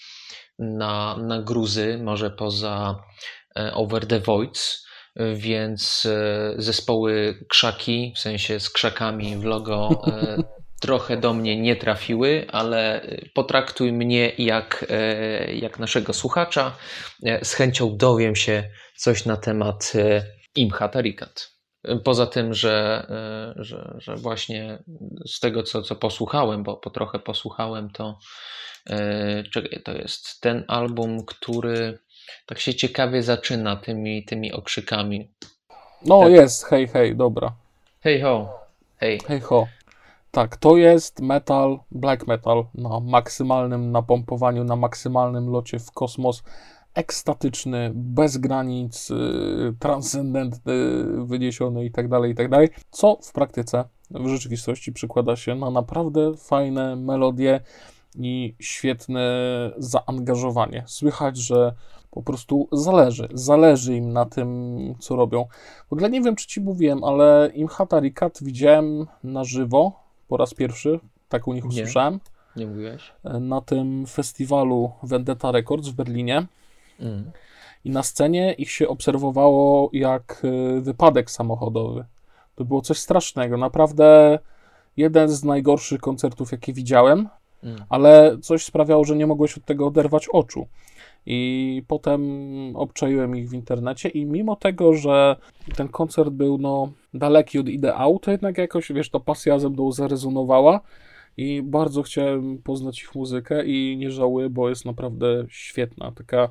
[0.59, 3.05] na, na gruzy, może poza
[3.57, 10.43] e, Over the Voids więc e, zespoły krzaki, w sensie z krzakami w logo, e,
[10.81, 14.87] trochę do mnie nie trafiły, ale potraktuj mnie jak,
[15.55, 16.77] jak naszego słuchacza.
[17.43, 19.93] Z chęcią dowiem się coś na temat
[20.55, 21.51] Imha Tarikat.
[22.05, 23.07] Poza tym, że,
[23.57, 24.83] że, że właśnie
[25.27, 28.19] z tego, co, co posłuchałem, bo po trochę posłuchałem, to
[29.53, 31.99] czekaj, to jest ten album, który
[32.47, 35.29] tak się ciekawie zaczyna tymi, tymi okrzykami.
[36.07, 36.33] No tak.
[36.33, 37.53] jest, hej, hej, dobra.
[38.01, 38.61] Hej ho,
[38.97, 39.21] hej.
[39.27, 39.67] Hej ho.
[40.31, 46.43] Tak, to jest metal, black metal na maksymalnym napompowaniu, na maksymalnym locie w kosmos.
[46.95, 50.75] Ekstatyczny, bez granic, yy, transcendentny,
[51.25, 52.69] wyniesiony i tak dalej, i tak dalej.
[52.91, 57.61] Co w praktyce, w rzeczywistości przykłada się na naprawdę fajne melodie
[58.15, 59.31] i świetne
[59.79, 60.85] zaangażowanie.
[60.87, 61.75] Słychać, że
[62.13, 64.49] po prostu zależy, zależy im na tym,
[64.99, 65.47] co robią.
[65.89, 69.93] W ogóle nie wiem, czy ci mówiłem, ale Imhata Rikat widziałem na żywo
[70.29, 72.21] po raz pierwszy, tak u nich usłyszałem.
[72.57, 73.13] Nie, nie mówiłeś?
[73.41, 76.47] Na tym festiwalu Vendetta Records w Berlinie.
[77.01, 77.31] Mm.
[77.85, 82.05] I na scenie ich się obserwowało jak y, wypadek samochodowy.
[82.55, 83.57] To było coś strasznego.
[83.57, 84.39] Naprawdę
[84.97, 87.29] jeden z najgorszych koncertów, jakie widziałem,
[87.63, 87.85] mm.
[87.89, 90.67] ale coś sprawiało, że nie mogłeś od tego oderwać oczu.
[91.27, 92.23] I potem
[92.77, 95.37] obczaiłem ich w internecie i mimo tego, że
[95.77, 99.93] ten koncert był no, daleki od ideału, to jednak jakoś, wiesz, ta pasja ze mną
[99.93, 100.81] zarezonowała
[101.37, 106.49] i bardzo chciałem poznać ich muzykę i nie żałuję, bo jest naprawdę świetna, taka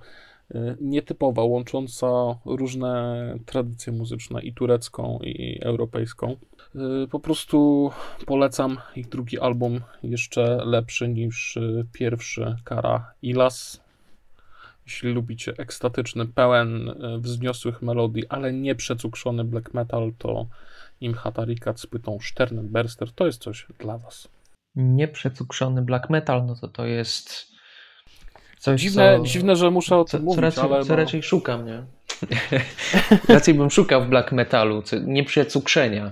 [0.56, 2.08] y, nietypowa, łącząca
[2.46, 6.36] różne tradycje muzyczne i turecką, i europejską.
[6.76, 7.92] Y, po prostu
[8.26, 13.81] polecam ich drugi album, jeszcze lepszy niż y, pierwszy Kara Ilas.
[14.86, 20.48] Jeśli lubicie ekstatyczny, pełen e, wzniosłych melodii, ale nie przecukrzony black metal, to
[21.02, 24.28] Imhatarikat z płytą Sternenberster to jest coś dla Was.
[24.76, 27.52] Nieprzecukrzony black metal, no to to jest
[28.60, 30.96] coś, dziwne, co, dziwne że muszę o tym co, mówić, co raczej, ale co no...
[30.96, 31.84] raczej szukam, nie?
[33.36, 36.12] raczej bym szukał w black metalu, co, nieprzecukrzenia.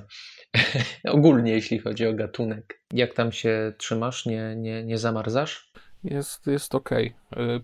[1.08, 2.82] Ogólnie, jeśli chodzi o gatunek.
[2.94, 4.26] Jak tam się trzymasz?
[4.26, 5.72] Nie, nie, nie zamarzasz?
[6.04, 6.90] Jest, jest ok.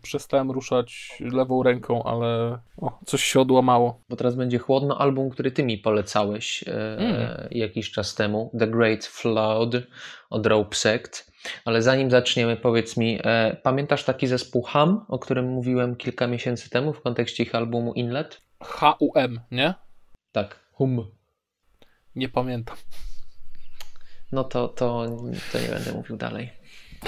[0.01, 4.01] Przestałem ruszać lewą ręką, ale o, coś się odłamało.
[4.09, 7.47] Bo teraz będzie chłodno album, który ty mi polecałeś e, mm.
[7.51, 8.51] jakiś czas temu.
[8.59, 9.75] The Great Flood
[10.29, 11.31] od Rope Sect.
[11.65, 16.69] Ale zanim zaczniemy, powiedz mi, e, pamiętasz taki zespół Ham, o którym mówiłem kilka miesięcy
[16.69, 18.41] temu w kontekście ich albumu Inlet?
[18.63, 19.73] H-U-M, nie?
[20.31, 21.11] Tak, Hum.
[22.15, 22.77] Nie pamiętam.
[24.31, 25.05] No to, to,
[25.51, 26.49] to nie będę mówił dalej.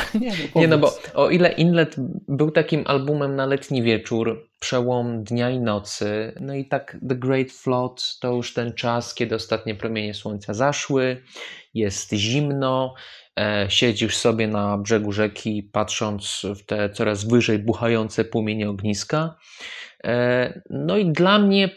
[0.21, 1.95] Nie, no, nie, no bo o ile Inlet
[2.27, 7.51] był takim albumem na letni wieczór, przełom dnia i nocy, no i tak The Great
[7.51, 11.23] Flood to już ten czas, kiedy ostatnie promienie słońca zaszły,
[11.73, 12.93] jest zimno,
[13.39, 19.35] e, siedzisz sobie na brzegu rzeki, patrząc w te coraz wyżej buchające płomienie ogniska.
[20.03, 21.69] E, no i dla mnie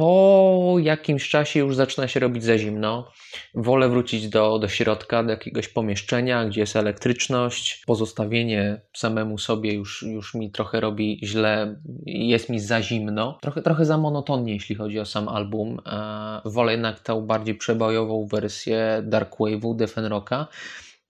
[0.00, 3.12] po jakimś czasie już zaczyna się robić za zimno.
[3.54, 7.82] Wolę wrócić do, do środka, do jakiegoś pomieszczenia, gdzie jest elektryczność.
[7.86, 13.38] Pozostawienie samemu sobie już, już mi trochę robi źle, jest mi za zimno.
[13.42, 15.78] Trochę, trochę za monotonnie, jeśli chodzi o sam album.
[15.86, 20.46] E, wolę jednak tę bardziej przebojową wersję Dark Wave'u, Defen Rocka,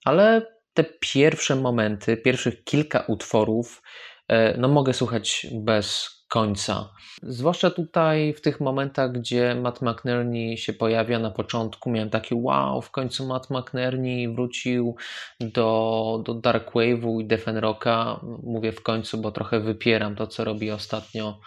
[0.04, 3.82] ale te pierwsze momenty, pierwszych kilka utworów,
[4.28, 6.88] e, no mogę słuchać bez końca.
[7.22, 12.82] Zwłaszcza tutaj w tych momentach, gdzie Matt McNerney się pojawia na początku, miałem taki wow,
[12.82, 14.96] w końcu Matt McNerney wrócił
[15.40, 18.20] do, do Dark Wave'u i Defen Rocka.
[18.42, 21.40] Mówię w końcu, bo trochę wypieram to, co robi ostatnio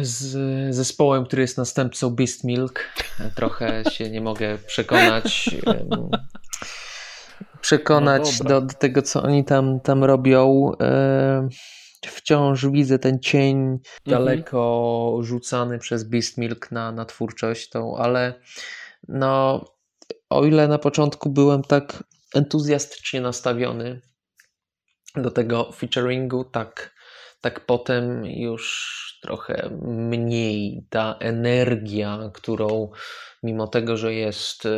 [0.00, 2.84] z zespołem, który jest następcą Beast Milk.
[3.36, 5.50] Trochę się nie mogę przekonać.
[7.60, 10.72] Przekonać no do, do, tego, co oni tam, tam robią
[12.06, 13.80] wciąż widzę ten cień mhm.
[14.06, 18.34] daleko rzucany przez Beast Milk na, na twórczość tą, ale
[19.08, 19.64] no
[20.30, 24.00] o ile na początku byłem tak entuzjastycznie nastawiony
[25.16, 26.94] do tego featuringu, tak,
[27.40, 32.90] tak potem już trochę mniej ta energia, którą
[33.42, 34.70] mimo tego, że jest e,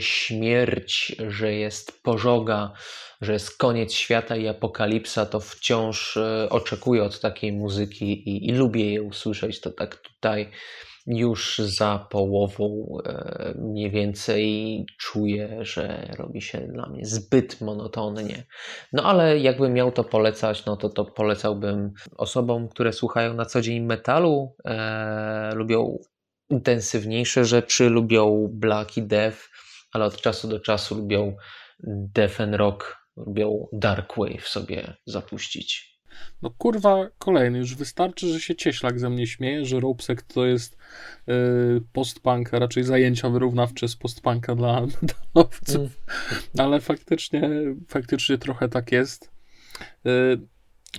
[0.00, 2.72] śmierć, że jest pożoga,
[3.20, 8.52] że jest koniec świata i apokalipsa, to wciąż e, oczekuję od takiej muzyki i, i
[8.52, 9.60] lubię je usłyszeć.
[9.60, 10.50] To tak tutaj
[11.06, 18.44] już za połową e, mniej więcej czuję, że robi się dla mnie zbyt monotonnie.
[18.92, 23.60] No ale jakbym miał to polecać, no to to polecałbym osobom, które słuchają na co
[23.60, 25.98] dzień metalu, e, lubią
[26.50, 29.38] intensywniejsze rzeczy, lubią black i death,
[29.92, 31.36] ale od czasu do czasu lubią
[32.14, 35.95] defen rock, lubią dark wave sobie zapuścić.
[36.42, 37.58] No kurwa, kolejny.
[37.58, 40.76] Już wystarczy, że się cieślak ze mnie śmieje, że Ropsek to jest
[41.26, 41.34] yy,
[41.92, 45.76] postpunk, a raczej zajęcia wyrównawcze z postpunka dla, dla nowców.
[45.76, 45.90] Mm.
[46.58, 47.50] Ale faktycznie,
[47.88, 49.30] faktycznie trochę tak jest.
[50.04, 50.40] Yy,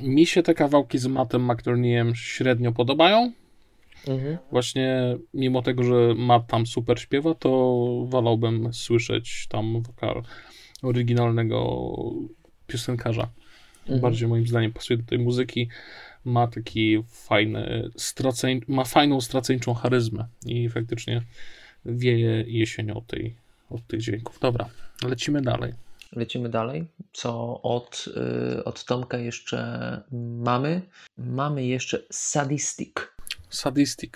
[0.01, 3.31] mi się te kawałki z Mattem McNerneyem średnio podobają.
[4.07, 4.37] Mhm.
[4.51, 7.49] Właśnie mimo tego, że Matt tam super śpiewa, to
[8.07, 10.23] wolałbym słyszeć tam wokal
[10.81, 11.87] oryginalnego
[12.67, 13.29] piosenkarza.
[13.87, 13.99] Mhm.
[13.99, 15.69] Bardziej moim zdaniem pasuje do tej muzyki.
[16.25, 21.21] Ma taki fajny, straceń, ma fajną straceńczą charyzmę i faktycznie
[21.85, 23.35] wieje jesienią od, tej,
[23.69, 24.39] od tych dźwięków.
[24.39, 24.69] Dobra,
[25.05, 25.73] lecimy dalej.
[26.15, 26.85] Lecimy dalej.
[27.13, 28.05] Co od,
[28.57, 30.01] y, od Tomka jeszcze
[30.43, 30.81] mamy?
[31.17, 32.93] Mamy jeszcze Sadistic.
[33.49, 34.11] Sadistic.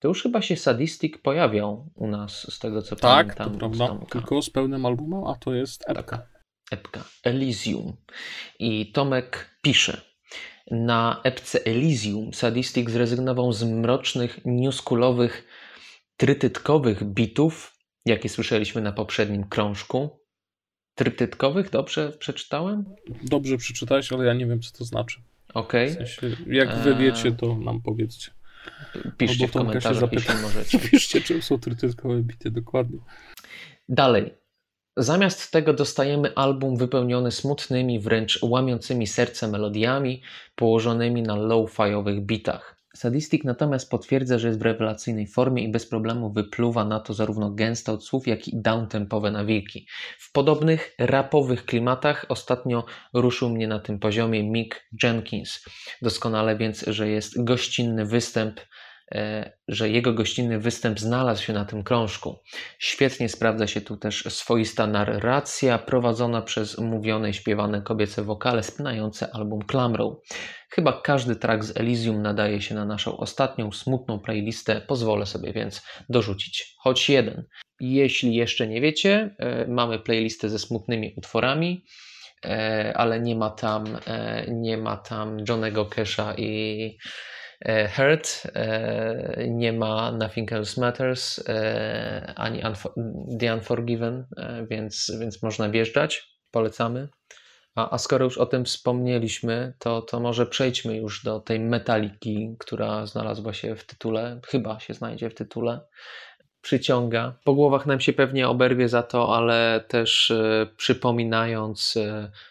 [0.00, 3.50] To już chyba się Sadistic pojawiał u nas, z tego co tak, pamiętam.
[3.50, 4.06] Tak, prawda.
[4.10, 6.18] Tylko z pełnym albumem, a to jest epka.
[6.18, 6.35] Tak,
[6.70, 7.04] epka.
[7.24, 7.96] Elysium.
[8.58, 10.00] I Tomek pisze.
[10.70, 15.46] Na epce Elysium Sadistic zrezygnował z mrocznych, newskulowych,
[16.16, 17.76] trytytkowych bitów,
[18.06, 20.20] jakie słyszeliśmy na poprzednim krążku,
[20.94, 22.84] trytytkowych, dobrze przeczytałem?
[23.22, 25.20] Dobrze przeczytałeś, ale ja nie wiem, co to znaczy.
[25.54, 25.92] Okej.
[25.92, 26.06] Okay.
[26.06, 28.30] W sensie, jak wy wiecie, to nam powiedzcie.
[29.18, 30.78] Piszcie w komentarzach, jeśli możecie.
[30.90, 32.98] Piszcie, czym są trytytkowe bity, dokładnie.
[33.88, 34.34] Dalej.
[34.98, 40.22] Zamiast tego dostajemy album wypełniony smutnymi, wręcz łamiącymi serce melodiami,
[40.54, 42.76] położonymi na low-fiowych bitach.
[42.94, 47.50] Sadistic natomiast potwierdza, że jest w rewelacyjnej formie i bez problemu wypluwa na to zarówno
[47.50, 49.86] gęste od słów, jak i downtempowe nawiki.
[50.18, 55.64] W podobnych rapowych klimatach ostatnio ruszył mnie na tym poziomie Mick Jenkins.
[56.02, 58.60] Doskonale więc, że jest gościnny występ
[59.68, 62.38] że jego gościnny występ znalazł się na tym krążku.
[62.78, 69.34] Świetnie sprawdza się tu też swoista narracja prowadzona przez mówione i śpiewane kobiece wokale spinające
[69.34, 70.16] album klamrą.
[70.70, 75.82] Chyba każdy track z Elysium nadaje się na naszą ostatnią smutną playlistę, pozwolę sobie więc
[76.08, 77.44] dorzucić choć jeden.
[77.80, 81.84] Jeśli jeszcze nie wiecie, e, mamy playlistę ze smutnymi utworami
[82.44, 83.84] e, ale nie ma tam,
[84.48, 92.32] nie ma tam Johnego Kesha i E, Hurt, e, nie ma Nothing Else Matters, e,
[92.36, 92.62] ani
[93.40, 94.26] The Unforgiven,
[94.70, 97.08] więc, więc można wjeżdżać, polecamy.
[97.74, 102.56] A, a skoro już o tym wspomnieliśmy, to, to może przejdźmy już do tej metaliki,
[102.58, 105.80] która znalazła się w tytule, chyba się znajdzie w tytule
[106.60, 107.38] przyciąga.
[107.44, 110.32] Po głowach nam się pewnie oberwie za to, ale też
[110.76, 111.98] przypominając,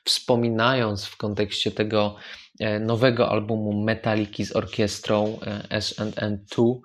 [0.04, 2.45] wspominając w kontekście tego E,
[2.80, 6.80] nowego albumu Metaliki z orkiestrą e, S&N2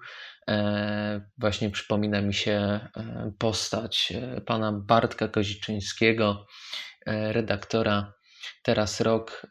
[0.48, 2.80] e, właśnie przypomina mi się
[3.38, 4.12] postać
[4.46, 6.46] pana Bartka Koziczyńskiego,
[7.06, 8.12] redaktora
[8.62, 9.46] Teraz Rok.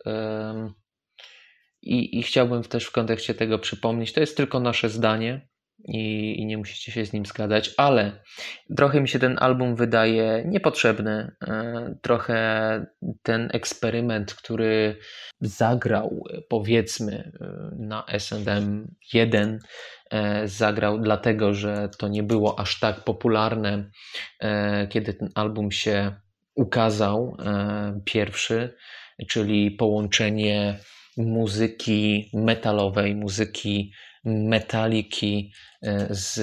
[1.82, 5.48] I, I chciałbym też w kontekście tego przypomnieć, to jest tylko nasze zdanie,
[5.88, 8.24] i, i, nie musicie się z nim zgadzać, ale
[8.78, 11.36] trochę mi się ten album wydaje niepotrzebny.
[11.48, 12.86] E, trochę
[13.24, 14.96] ten eksperyment, który
[15.42, 19.60] zagrał, powiedzmy, e, na SM 1,
[20.12, 23.90] e, zagrał dlatego, że to nie było aż tak popularne,
[24.90, 26.16] kiedy ten album się
[26.56, 27.38] ukazał
[28.06, 28.76] pierwszy,
[29.28, 30.80] czyli połączenie
[31.20, 33.92] muzyki metalowej, muzyki
[34.26, 35.52] metaliki
[35.82, 36.42] e, z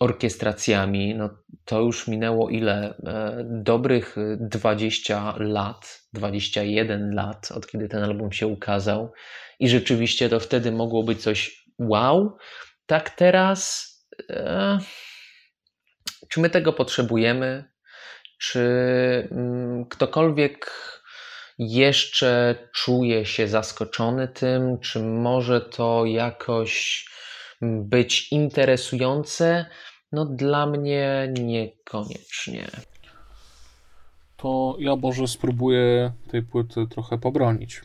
[0.00, 1.30] orkiestracjami, no
[1.64, 2.94] to już minęło ile?
[3.06, 9.12] E, dobrych 20 lat, 21 lat, od kiedy ten album się ukazał.
[9.58, 12.36] I rzeczywiście to wtedy mogło być coś wow.
[12.86, 13.90] Tak teraz,
[14.30, 14.78] e,
[16.28, 17.70] czy my tego potrzebujemy?
[18.40, 18.60] Czy
[19.30, 20.70] mm, ktokolwiek
[21.60, 24.78] jeszcze czuje się zaskoczony tym?
[24.78, 27.04] Czy może to jakoś
[27.62, 29.66] być interesujące?
[30.12, 32.66] No dla mnie niekoniecznie.
[34.36, 37.80] To ja może spróbuję tej płyty trochę pobronić.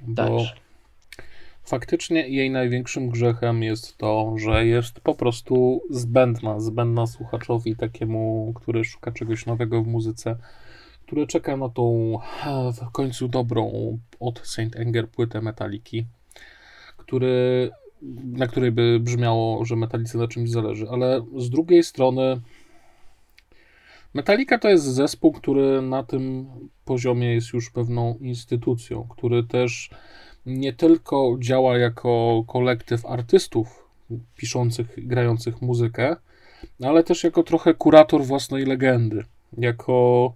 [0.00, 0.54] Bo Też.
[1.64, 8.84] faktycznie jej największym grzechem jest to, że jest po prostu zbędna, zbędna słuchaczowi takiemu, który
[8.84, 10.36] szuka czegoś nowego w muzyce,
[11.12, 12.18] który czeka na tą
[12.72, 13.72] w końcu dobrą
[14.20, 16.06] od Saint Anger płytę Metaliki,
[16.96, 17.70] który
[18.24, 22.40] na której by brzmiało, że Metalice na czymś zależy, ale z drugiej strony
[24.14, 26.46] Metallica to jest zespół, który na tym
[26.84, 29.90] poziomie jest już pewną instytucją, który też
[30.46, 33.88] nie tylko działa jako kolektyw artystów
[34.36, 36.16] piszących, grających muzykę,
[36.84, 39.24] ale też jako trochę kurator własnej legendy,
[39.58, 40.32] jako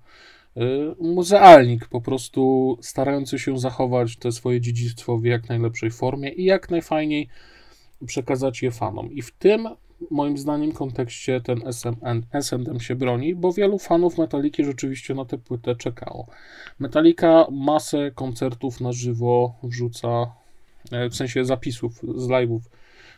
[1.01, 6.71] muzealnik, po prostu starający się zachować to swoje dziedzictwo w jak najlepszej formie i jak
[6.71, 7.29] najfajniej
[8.07, 9.13] przekazać je fanom.
[9.13, 9.69] I w tym,
[10.11, 11.63] moim zdaniem, kontekście ten
[12.33, 16.27] SMN, się broni, bo wielu fanów Metaliki rzeczywiście na tę płytę czekało.
[16.79, 20.33] Metalika masę koncertów na żywo wrzuca,
[20.93, 22.61] e, w sensie zapisów z live'ów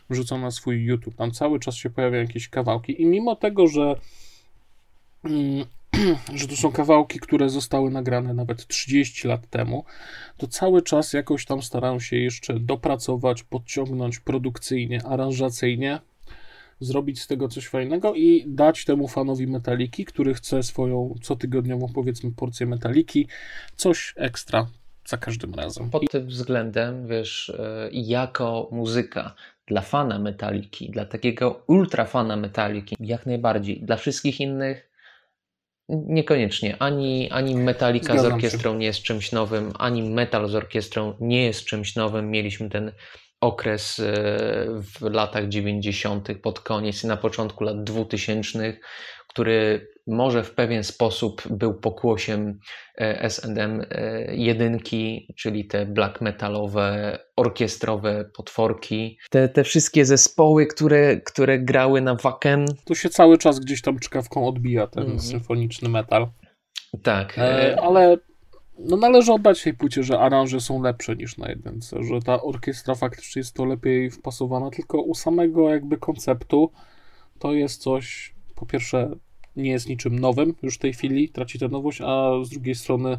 [0.09, 1.15] wrzuca na swój YouTube.
[1.15, 3.95] Tam cały czas się pojawiają jakieś kawałki i mimo tego, że
[5.23, 5.65] mm,
[6.35, 9.85] że to są kawałki, które zostały nagrane nawet 30 lat temu,
[10.37, 15.99] to cały czas jakoś tam starają się jeszcze dopracować, podciągnąć produkcyjnie, aranżacyjnie,
[16.79, 22.31] zrobić z tego coś fajnego i dać temu fanowi metaliki, który chce swoją cotygodniową, powiedzmy,
[22.31, 23.27] porcję metaliki,
[23.75, 24.67] coś ekstra
[25.05, 25.89] za każdym razem.
[25.89, 29.35] Pod tym względem, wiesz, e, jako muzyka
[29.67, 33.81] dla fana metaliki, dla takiego ultrafana metaliki, jak najbardziej.
[33.81, 34.88] Dla wszystkich innych
[35.89, 36.75] Niekoniecznie.
[36.79, 38.77] Ani, ani Metallica Zgadzam z orkiestrą się.
[38.77, 42.31] nie jest czymś nowym, ani metal z orkiestrą nie jest czymś nowym.
[42.31, 42.91] Mieliśmy ten
[43.41, 44.03] okres e,
[44.81, 48.77] w latach 90., pod koniec i na początku lat 2000,
[49.29, 52.59] który może w pewien sposób był pokłosiem
[53.01, 59.17] e, S&M e, jedynki, czyli te black metalowe, orkiestrowe potworki.
[59.29, 62.65] Te, te wszystkie zespoły, które, które grały na Wacken.
[62.85, 65.19] Tu się cały czas gdzieś tam czkawką odbija ten mm.
[65.19, 66.27] symfoniczny metal.
[67.03, 67.37] Tak.
[67.37, 68.17] E, ale
[68.79, 72.95] no należy oddać tej płycie, że aranże są lepsze niż na jedynce, że ta orkiestra
[72.95, 76.71] faktycznie jest to lepiej wpasowana, tylko u samego jakby konceptu
[77.39, 79.15] to jest coś, po pierwsze
[79.55, 83.17] nie jest niczym nowym już w tej chwili, traci tę nowość, a z drugiej strony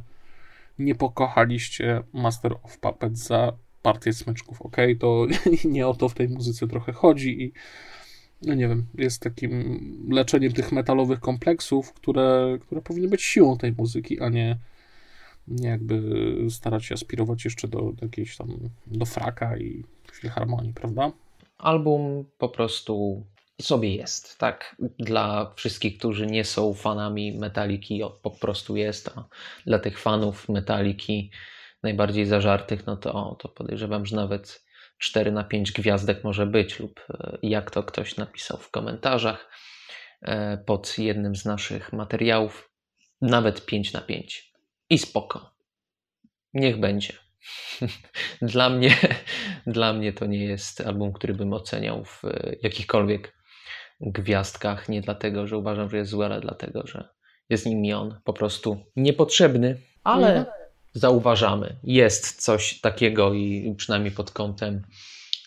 [0.78, 4.76] nie pokochaliście Master of Puppets za partię smyczków, ok?
[5.01, 5.26] To
[5.64, 7.53] nie o to w tej muzyce trochę chodzi i
[8.43, 9.80] no nie wiem, jest takim
[10.11, 14.59] leczeniem tych metalowych kompleksów, które, które powinny być siłą tej muzyki, a nie,
[15.49, 16.03] nie jakby
[16.51, 18.49] starać się aspirować jeszcze do, do jakiejś tam,
[18.86, 21.12] do fraka i filharmonii, prawda?
[21.59, 23.24] Album po prostu
[23.62, 24.76] sobie jest, tak?
[24.98, 29.24] Dla wszystkich, którzy nie są fanami Metaliki, po prostu jest, a
[29.66, 31.30] dla tych fanów Metaliki
[31.82, 34.64] najbardziej zażartych, no to, to podejrzewam, że nawet
[34.98, 39.50] 4 na 5 gwiazdek może być, lub e, jak to ktoś napisał w komentarzach
[40.22, 42.70] e, pod jednym z naszych materiałów,
[43.20, 44.52] nawet 5 na 5.
[44.90, 45.54] I spoko.
[46.54, 47.12] Niech będzie.
[48.42, 48.96] dla, mnie,
[49.66, 53.39] dla mnie to nie jest album, który bym oceniał w e, jakichkolwiek
[54.01, 57.09] gwiazdkach, nie dlatego, że uważam, że jest zły, ale dlatego, że
[57.48, 60.46] jest nim on po prostu niepotrzebny, ale mhm.
[60.94, 64.82] zauważamy, jest coś takiego i przynajmniej pod kątem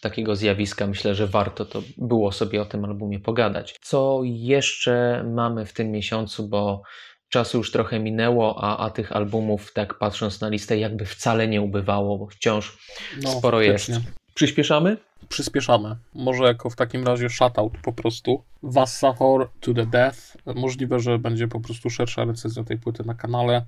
[0.01, 3.75] takiego zjawiska myślę, że warto to było sobie o tym albumie pogadać.
[3.81, 6.81] Co jeszcze mamy w tym miesiącu, bo
[7.29, 11.61] czasu już trochę minęło, a, a tych albumów, tak patrząc na listę, jakby wcale nie
[11.61, 12.77] ubywało, bo wciąż
[13.23, 13.91] no, sporo jest.
[14.33, 14.97] Przyspieszamy?
[15.29, 15.95] Przyspieszamy.
[16.13, 18.43] Może jako w takim razie shutout po prostu.
[18.63, 20.17] Vassahor to the Death.
[20.55, 23.65] Możliwe, że będzie po prostu szersza recenzja tej płyty na kanale.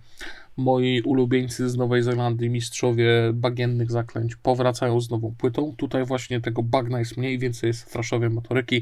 [0.57, 5.73] Moi ulubieńcy z Nowej Zelandii, mistrzowie bagiennych zaklęć, powracają z nową płytą.
[5.77, 8.81] Tutaj właśnie tego bagna jest mniej, więcej jest thrashowej motoryki,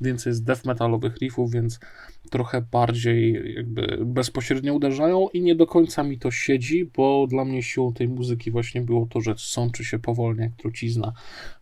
[0.00, 1.80] więcej jest death metalowych riffów, więc
[2.30, 7.62] trochę bardziej jakby bezpośrednio uderzają i nie do końca mi to siedzi, bo dla mnie
[7.62, 11.12] siłą tej muzyki właśnie było to, że sączy się powolnie jak trucizna,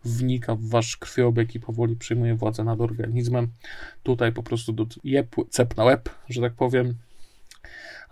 [0.04, 3.48] wnika w wasz krwiobieg i powoli przyjmuje władzę nad organizmem.
[4.02, 6.94] Tutaj po prostu do jeb, cep na łeb, że tak powiem,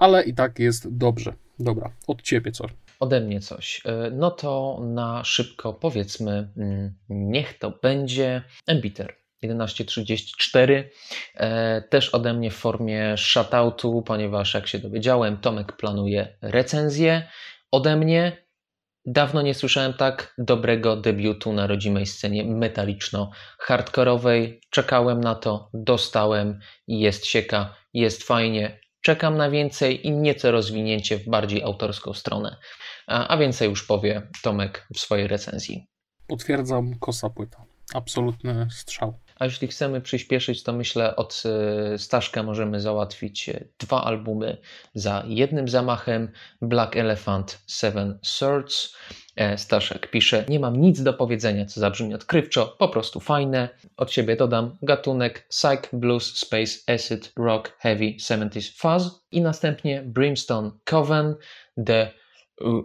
[0.01, 1.33] ale i tak jest dobrze.
[1.59, 2.67] Dobra, od ciebie co?
[3.01, 3.83] Ode mnie coś.
[3.85, 9.15] E, no to na szybko powiedzmy, mm, niech to będzie Embiter.
[9.41, 10.91] 1134.
[11.35, 17.29] E, też ode mnie w formie shoutoutu, ponieważ jak się dowiedziałem, Tomek planuje recenzję
[17.71, 18.51] ode mnie.
[19.07, 24.61] Dawno nie słyszałem tak dobrego debiutu na rodzimej scenie metaliczno-hardkorowej.
[24.71, 28.81] Czekałem na to, dostałem jest sieka, jest fajnie.
[29.03, 32.57] Czekam na więcej i nieco rozwinięcie w bardziej autorską stronę.
[33.07, 35.87] A więcej już powie Tomek w swojej recenzji.
[36.27, 37.65] Potwierdzam, kosa płyta.
[37.95, 39.19] Absolutny strzał.
[39.39, 44.59] A jeśli chcemy przyspieszyć, to myślę od e, Staszka możemy załatwić e, dwa albumy
[44.95, 46.33] za jednym zamachem.
[46.63, 48.97] Black Elephant Seven Swords.
[49.41, 53.69] E, Staszek pisze, nie mam nic do powiedzenia, co zabrzmi odkrywczo, po prostu fajne.
[53.97, 60.71] Od siebie dodam gatunek Psych, Blues, Space, Acid, Rock, Heavy, 70s Fuzz i następnie Brimstone
[60.85, 61.35] Coven,
[61.87, 62.11] The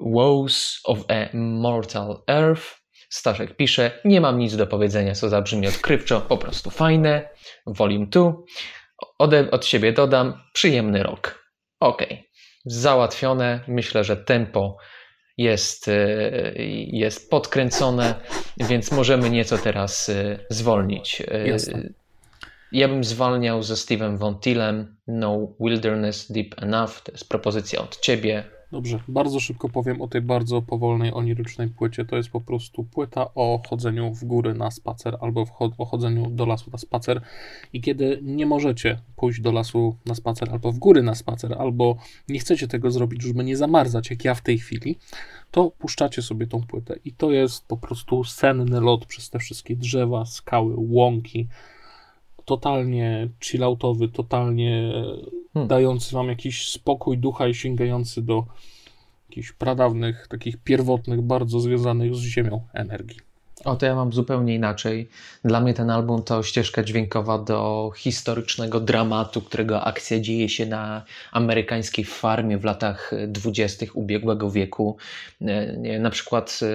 [0.02, 2.64] Woes of a Mortal Earth,
[3.10, 7.30] Staszek pisze, nie mam nic do powiedzenia, co zabrzmi odkrywczo, po prostu fajne.
[7.68, 8.34] Volume 2.
[9.20, 11.46] Ode, od siebie dodam, przyjemny rok.
[11.80, 12.04] Ok.
[12.66, 13.60] załatwione.
[13.68, 14.78] Myślę, że tempo
[15.38, 15.92] jest, e,
[16.88, 18.16] jest podkręcone,
[18.58, 21.22] więc możemy nieco teraz e, zwolnić.
[21.28, 21.90] E, Jasne.
[22.72, 27.02] Ja bym zwalniał ze Steve'em Von Tillem No Wilderness Deep Enough.
[27.04, 28.44] To jest propozycja od ciebie.
[28.76, 32.06] Dobrze, bardzo szybko powiem o tej bardzo powolnej, onirycznej płycie.
[32.06, 35.46] To jest po prostu płyta o chodzeniu w góry na spacer albo
[35.78, 37.22] o chodzeniu do lasu na spacer.
[37.74, 41.98] I kiedy nie możecie pójść do lasu na spacer albo w góry na spacer, albo
[42.30, 44.98] nie chcecie tego zrobić, żeby nie zamarzać, jak ja w tej chwili,
[45.52, 46.96] to puszczacie sobie tą płytę.
[47.06, 51.48] I to jest po prostu senny lot przez te wszystkie drzewa, skały, łąki.
[52.46, 54.94] Totalnie chilloutowy, totalnie
[55.54, 55.68] hmm.
[55.68, 58.46] dający wam jakiś spokój ducha i sięgający do
[59.30, 63.25] jakichś pradawnych, takich pierwotnych, bardzo związanych z ziemią energii.
[63.66, 65.10] O, to ja mam zupełnie inaczej.
[65.46, 71.04] Dla mnie ten album to ścieżka dźwiękowa do historycznego dramatu, którego akcja dzieje się na
[71.32, 74.98] amerykańskiej farmie w latach dwudziestych ubiegłego wieku.
[75.42, 76.68] E, na przykład e,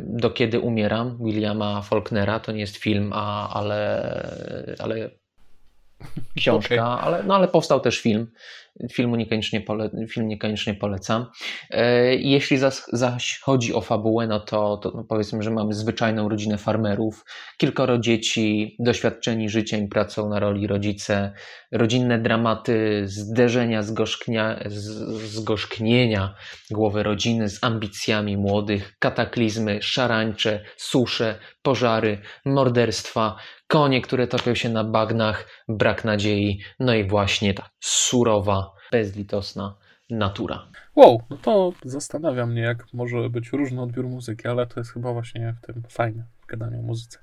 [0.00, 5.10] Do Kiedy Umieram Williama Faulknera, to nie jest film, a, ale, ale
[6.36, 7.04] książka, okay.
[7.04, 8.26] ale, no, ale powstał też film.
[8.92, 11.26] Filmu niekoniecznie pole, film niekoniecznie polecam.
[11.70, 16.28] E, jeśli zaś, zaś chodzi o fabułę, no to, to no powiedzmy, że mamy zwyczajną
[16.28, 17.24] rodzinę farmerów,
[17.56, 21.32] kilkoro dzieci, doświadczeni życiem i pracą na roli rodzice,
[21.72, 24.60] rodzinne dramaty, zderzenia, zgorzknia,
[25.24, 26.34] zgorzknienia
[26.70, 33.36] głowy rodziny z ambicjami młodych, kataklizmy, szarańcze, susze, pożary, morderstwa,
[33.68, 39.74] konie, które topią się na bagnach, brak nadziei, no i właśnie ta surowa, bezlitosna
[40.10, 40.66] natura.
[40.96, 45.12] Wow, no to zastanawia mnie, jak może być różny odbiór muzyki, ale to jest chyba
[45.12, 47.18] właśnie w tym fajne, w gadaniu o muzyce.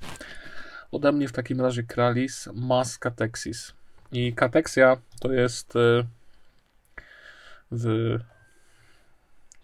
[0.91, 3.73] Ode mnie w takim razie Kralis, Mas Catexis.
[4.11, 6.05] I katexia to jest y,
[7.71, 8.17] w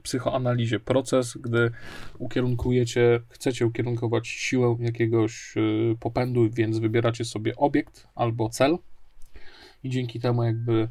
[0.03, 1.71] psychoanalizie proces, gdy
[2.19, 8.77] ukierunkujecie, chcecie ukierunkować siłę jakiegoś y, popędu, więc wybieracie sobie obiekt albo cel
[9.83, 10.87] i dzięki temu jakby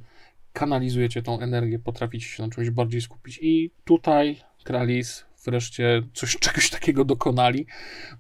[0.53, 3.39] kanalizujecie tą energię, potraficie się na czymś bardziej skupić.
[3.43, 7.67] I tutaj Kralis wreszcie coś, czegoś takiego dokonali,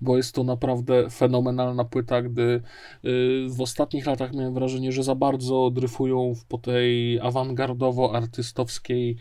[0.01, 2.61] bo jest to naprawdę fenomenalna płyta, gdy y,
[3.49, 9.17] w ostatnich latach miałem wrażenie, że za bardzo dryfują po tej awangardowo-artystowskiej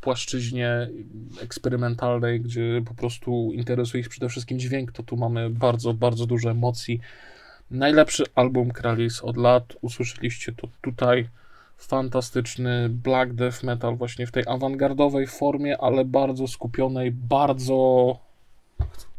[0.00, 0.88] płaszczyźnie
[1.42, 6.50] eksperymentalnej, gdzie po prostu interesuje ich przede wszystkim dźwięk, to tu mamy bardzo, bardzo dużo
[6.50, 7.00] emocji.
[7.70, 11.28] Najlepszy album Kralis od lat, usłyszeliście to tutaj.
[11.76, 18.18] Fantastyczny black death metal, właśnie w tej awangardowej formie, ale bardzo skupionej, bardzo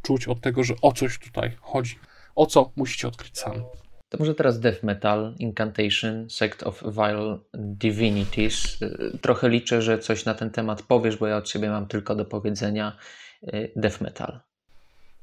[0.01, 1.99] czuć od tego, że o coś tutaj chodzi.
[2.35, 3.61] O co musicie odkryć sami.
[4.09, 8.79] To może teraz Death Metal, Incantation, Sect of Vile Divinities.
[9.21, 12.25] Trochę liczę, że coś na ten temat powiesz, bo ja od siebie mam tylko do
[12.25, 12.97] powiedzenia
[13.43, 14.39] y, Death Metal.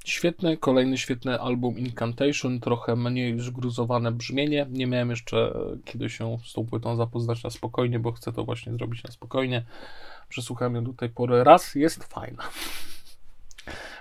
[0.05, 4.67] Świetny, kolejny świetny album Incantation, trochę mniej zgruzowane brzmienie.
[4.71, 8.73] Nie miałem jeszcze kiedy się z tą płytą zapoznać na spokojnie, bo chcę to właśnie
[8.73, 9.65] zrobić na spokojnie.
[10.29, 12.43] Przesłuchałem ją do tej pory raz, jest fajna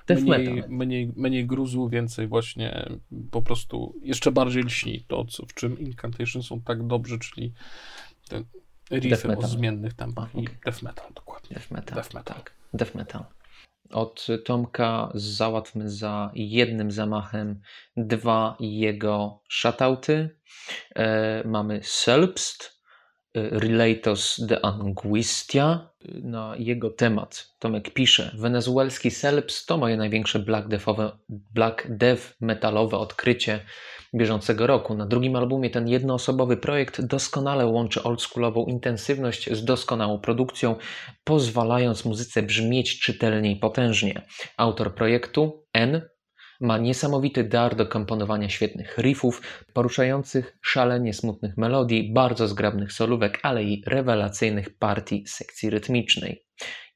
[0.09, 2.89] mniej, mniej, mniej gruzu, więcej właśnie
[3.31, 7.53] po prostu jeszcze bardziej lśni to, co, w czym Incantation są tak dobrze, czyli
[8.29, 8.43] ten
[8.91, 11.55] riffy o zmiennych tempach i death metal, dokładnie.
[11.55, 12.35] Death metal, death metal.
[12.35, 12.53] Tak.
[12.73, 13.25] Death metal.
[13.91, 17.61] Od Tomka załatwmy za jednym zamachem
[17.97, 20.39] dwa jego shoutouty.
[20.95, 22.74] E, mamy Selbst,
[23.35, 25.89] Relatos de Anguistia
[26.23, 27.47] na jego temat.
[27.59, 30.67] Tomek pisze: Wenezuelski Selps to moje największe black,
[31.29, 33.59] black death metalowe odkrycie
[34.13, 34.95] bieżącego roku.
[34.95, 40.75] Na drugim albumie ten jednoosobowy projekt doskonale łączy oldschoolową intensywność z doskonałą produkcją,
[41.23, 44.21] pozwalając muzyce brzmieć czytelnie i potężnie.
[44.57, 46.01] Autor projektu N
[46.61, 49.41] ma niesamowity dar do komponowania świetnych riffów,
[49.73, 56.45] poruszających szalenie smutnych melodii, bardzo zgrabnych solówek, ale i rewelacyjnych partii sekcji rytmicznej.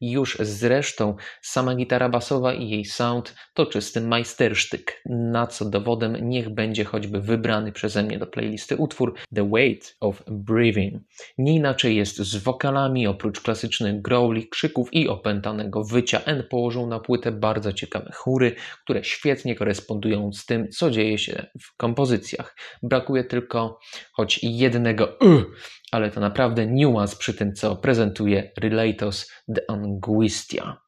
[0.02, 6.50] Już zresztą sama gitara basowa i jej sound to czysty majstersztyk, na co dowodem niech
[6.50, 11.04] będzie choćby wybrany przeze mnie do playlisty utwór The Weight of Breathing.
[11.38, 16.22] Nie inaczej jest z wokalami, oprócz klasycznych growli, krzyków i opętanego wycia.
[16.26, 21.46] N położył na płytę bardzo ciekawe chóry, które świetnie korespondują z tym, co dzieje się
[21.62, 22.56] w kompozycjach.
[22.84, 23.80] Brakuje tylko
[24.12, 25.46] choć jednego y,
[25.92, 30.82] ale to naprawdę niuans przy tym, co prezentuje Relatos de Anguistia.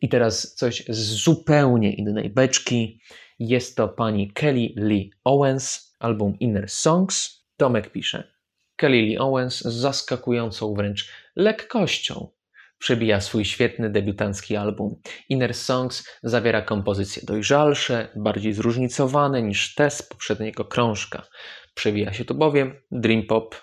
[0.00, 3.00] I teraz coś z zupełnie innej beczki.
[3.38, 7.44] Jest to pani Kelly Lee Owens, album Inner Songs.
[7.56, 8.32] Tomek pisze.
[8.76, 12.28] Kelly Lee Owens z zaskakującą wręcz lekkością
[12.78, 15.00] przebija swój świetny debiutancki album.
[15.28, 21.26] Inner Songs zawiera kompozycje dojrzalsze, bardziej zróżnicowane niż te z poprzedniego krążka.
[21.74, 23.54] Przewija się tu bowiem dream pop,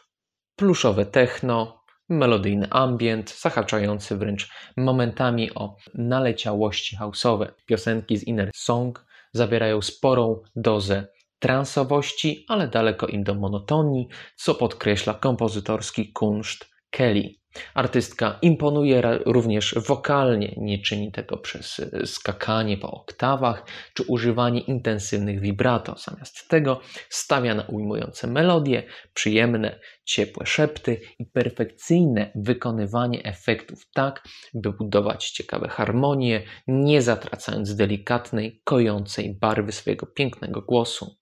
[0.56, 7.48] pluszowe techno, melodyjny ambient, zahaczający wręcz momentami o naleciałości house'owe.
[7.66, 11.08] Piosenki z Inner Song zawierają sporą dozę
[11.40, 17.36] transowości, ale daleko im do monotonii, co podkreśla kompozytorski kunszt Kelly.
[17.74, 25.40] Artystka imponuje również wokalnie, nie czyni tego przez e, skakanie po oktawach czy używanie intensywnych
[25.40, 25.96] vibrato.
[25.98, 28.84] Zamiast tego stawia na ujmujące melodie,
[29.14, 38.62] przyjemne, ciepłe szepty i perfekcyjne wykonywanie efektów tak, by budować ciekawe harmonie, nie zatracając delikatnej,
[38.64, 41.16] kojącej barwy swojego pięknego głosu.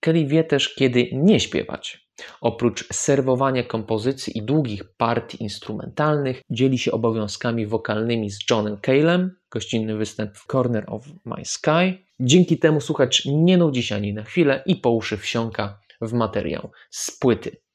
[0.00, 2.06] Kelly wie też, kiedy nie śpiewać,
[2.40, 9.96] Oprócz serwowania kompozycji i długich partii instrumentalnych, dzieli się obowiązkami wokalnymi z Johnem Calem, gościnny
[9.96, 12.04] występ w Corner of My Sky.
[12.20, 16.70] Dzięki temu słuchacz nie nudzi się ani na chwilę i po uszy wsiąka w materiał
[16.90, 17.65] z płyty.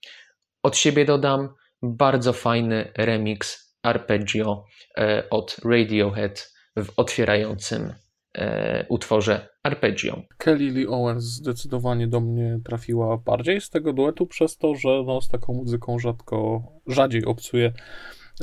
[0.63, 1.49] Od siebie dodam
[1.81, 4.65] bardzo fajny remix arpeggio
[4.97, 7.93] e, od Radiohead w otwierającym
[8.37, 10.21] e, utworze Arpeggio.
[10.37, 15.21] Kelly Lee Owens zdecydowanie do mnie trafiła bardziej z tego duetu, przez to, że no,
[15.21, 17.73] z taką muzyką rzadko, rzadziej obcuję.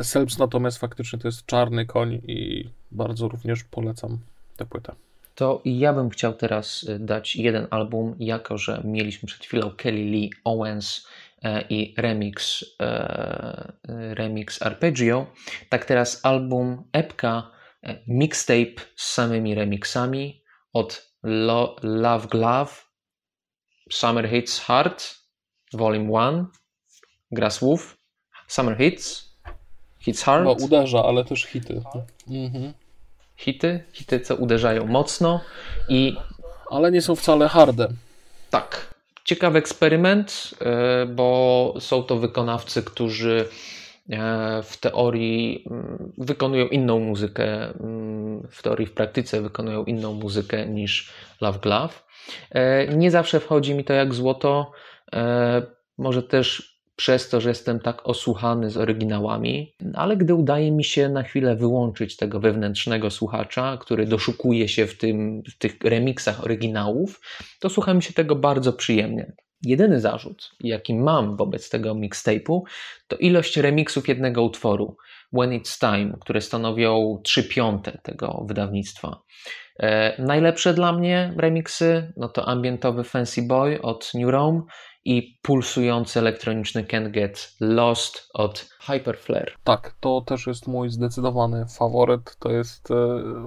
[0.02, 4.18] Selbst natomiast faktycznie to jest czarny koń i bardzo również polecam
[4.56, 4.94] tę płytę.
[5.34, 10.04] To ja bym chciał teraz y, dać jeden album, jako że mieliśmy przed chwilą Kelly
[10.04, 11.27] Lee Owens e,
[11.70, 13.72] i remix, e,
[14.14, 15.26] remix Arpeggio.
[15.68, 22.72] Tak teraz album epka E, mixtape z samymi remixami od Lo Love Glove,
[23.90, 25.04] Summer Hits Hard,
[25.72, 26.46] Volume 1,
[27.30, 27.96] Grass Wolf,
[28.48, 29.36] Summer Hits,
[30.00, 30.44] Hits Hard.
[30.44, 31.82] Bo uderza, ale też hity.
[32.28, 32.72] Mhm.
[33.36, 35.40] Hity, hity, co uderzają mocno
[35.88, 36.16] i...
[36.70, 37.88] Ale nie są wcale harde.
[38.50, 38.94] Tak.
[39.28, 43.48] Ciekawy eksperyment, e, bo są to wykonawcy, którzy
[44.10, 50.66] E, w teorii mm, wykonują inną muzykę, mm, w teorii, w praktyce wykonują inną muzykę
[50.66, 52.04] niż Love Glove.
[52.50, 54.72] E, nie zawsze wchodzi mi to jak złoto,
[55.98, 61.08] może też przez to, że jestem tak osłuchany z oryginałami, ale gdy udaje mi się
[61.08, 67.20] na chwilę wyłączyć tego wewnętrznego słuchacza, który doszukuje się w, tym, w tych remixach oryginałów,
[67.60, 69.32] to słucha mi się tego bardzo przyjemnie.
[69.62, 72.60] Jedyny zarzut, jaki mam wobec tego mixtape'u,
[73.08, 74.96] to ilość remiksów jednego utworu,
[75.32, 79.22] When It's Time, które stanowią 3 piąte tego wydawnictwa.
[79.80, 84.62] E, najlepsze dla mnie remiksy no to ambientowy Fancy Boy od New Rome
[85.08, 89.52] i pulsujący elektroniczny Can't Get Lost od Hyperflare.
[89.64, 92.36] Tak, to też jest mój zdecydowany faworyt.
[92.38, 92.94] To jest e,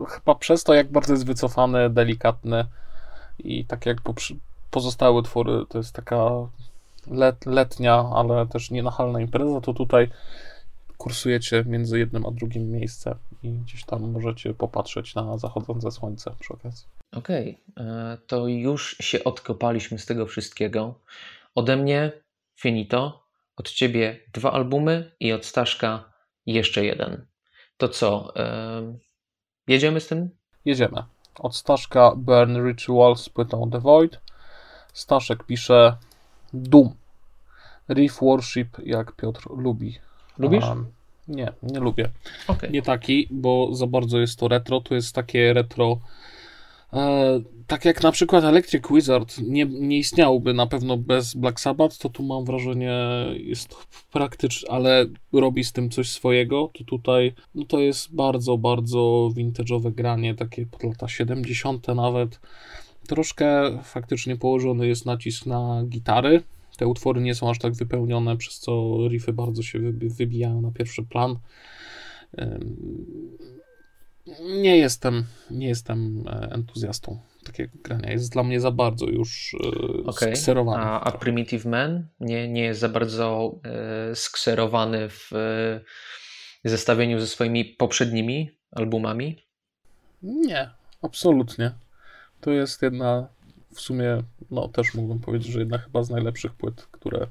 [0.10, 2.66] chyba przez to, jak bardzo jest wycofany, delikatny
[3.40, 3.98] i tak jak
[4.72, 6.30] pozostałe utwory to jest taka
[7.08, 10.10] let, letnia, ale też nienachalna impreza, to tutaj
[10.98, 16.54] kursujecie między jednym a drugim miejscem i gdzieś tam możecie popatrzeć na zachodzące słońce przy
[16.54, 16.86] okazji.
[17.12, 17.86] Okej, okay.
[17.86, 20.96] E, to już się odkopaliśmy z tego wszystkiego.
[21.56, 22.12] Ode mnie
[22.60, 26.14] finito, od ciebie dwa albumy i od Staszka
[26.46, 27.26] jeszcze jeden.
[27.78, 29.00] To co, yy,
[29.68, 30.30] jedziemy z tym?
[30.66, 31.04] Jedziemy.
[31.40, 34.20] Od Staszka Burn Ritual z płytą The Void,
[34.94, 35.98] Staszek pisze
[36.54, 36.96] Doom.
[37.88, 40.00] Reef Worship, jak Piotr lubi.
[40.38, 40.64] Lubisz?
[40.64, 40.92] Um,
[41.28, 42.10] nie, nie lubię.
[42.48, 42.70] Okay.
[42.70, 44.82] Nie taki, bo za bardzo jest to retro.
[44.82, 46.00] To jest takie retro.
[46.94, 51.98] E, tak jak na przykład Electric Wizard nie, nie istniałby na pewno bez Black Sabbath,
[51.98, 53.00] to tu mam wrażenie
[53.38, 53.76] jest
[54.12, 56.72] praktyczne, ale robi z tym coś swojego.
[56.78, 61.88] To tutaj no to jest bardzo, bardzo vintage'owe granie, takie pod lata 70.
[61.88, 62.40] nawet.
[63.08, 66.44] Troszkę faktycznie położony jest nacisk na gitary.
[66.78, 71.04] Te utwory nie są aż tak wypełnione, przez co riffy bardzo się wybijają na pierwszy
[71.04, 71.36] plan.
[74.40, 78.12] Nie jestem, nie jestem e, entuzjastą takiego grania.
[78.12, 80.36] Jest dla mnie za bardzo już e, okay.
[80.36, 80.84] skserowany.
[80.84, 87.28] A, a Primitive Man nie, nie jest za bardzo e, skserowany w e, zestawieniu ze
[87.28, 89.38] swoimi poprzednimi albumami?
[90.24, 90.70] Nie,
[91.02, 91.72] absolutnie.
[92.42, 93.28] To jest jedna,
[93.76, 97.28] w sumie, no też mógłbym powiedzieć, że jedna chyba z najlepszych płyt, które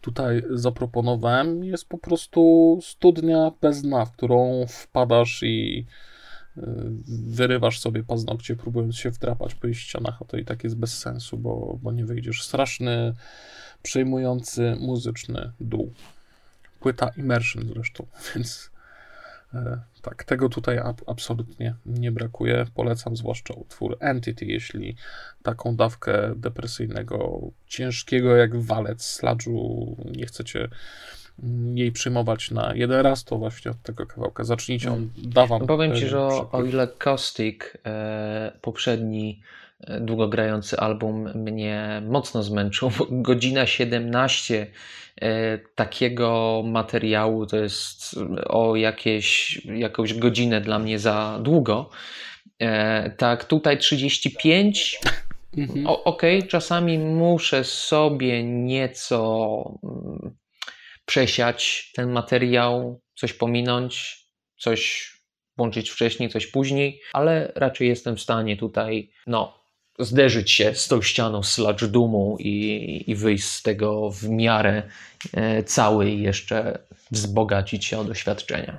[0.00, 1.64] tutaj zaproponowałem.
[1.64, 5.86] Jest po prostu studnia bez dna, w którą wpadasz i
[7.08, 11.38] wyrywasz sobie paznokcie, próbując się wdrapać po ścianach, a to i tak jest bez sensu,
[11.38, 12.42] bo, bo nie wyjdziesz.
[12.42, 13.14] Straszny,
[13.82, 15.92] przejmujący muzyczny dół.
[16.80, 18.72] Płyta Immersion zresztą, więc
[19.54, 22.66] E, tak, tego tutaj absolutnie nie brakuje.
[22.74, 24.96] Polecam zwłaszcza utwór Entity, jeśli
[25.42, 30.68] taką dawkę depresyjnego, ciężkiego jak walec sladżu nie chcecie
[31.74, 34.92] jej przyjmować na jeden raz, to właśnie od tego kawałka zacznijcie.
[34.92, 37.56] On da wam no Powiem Ci, że o, o ile Caustic,
[37.86, 39.40] e, poprzedni
[39.80, 44.66] e, długogrający album mnie mocno zmęczył, godzina 17
[45.20, 48.14] e, takiego materiału to jest
[48.46, 51.90] o jakieś, jakąś godzinę dla mnie za długo.
[52.58, 55.00] E, tak, tutaj 35
[55.56, 55.86] Mhm.
[55.86, 60.41] Okej, okay, czasami muszę sobie nieco mm,
[61.04, 64.22] przesiać ten materiał, coś pominąć,
[64.58, 65.12] coś
[65.56, 69.62] włączyć wcześniej, coś później, ale raczej jestem w stanie tutaj, no,
[69.98, 74.82] zderzyć się z tą ścianą sludge dumu i, i wyjść z tego w miarę
[75.32, 76.78] e, cały i jeszcze
[77.10, 78.78] wzbogacić się o doświadczenia.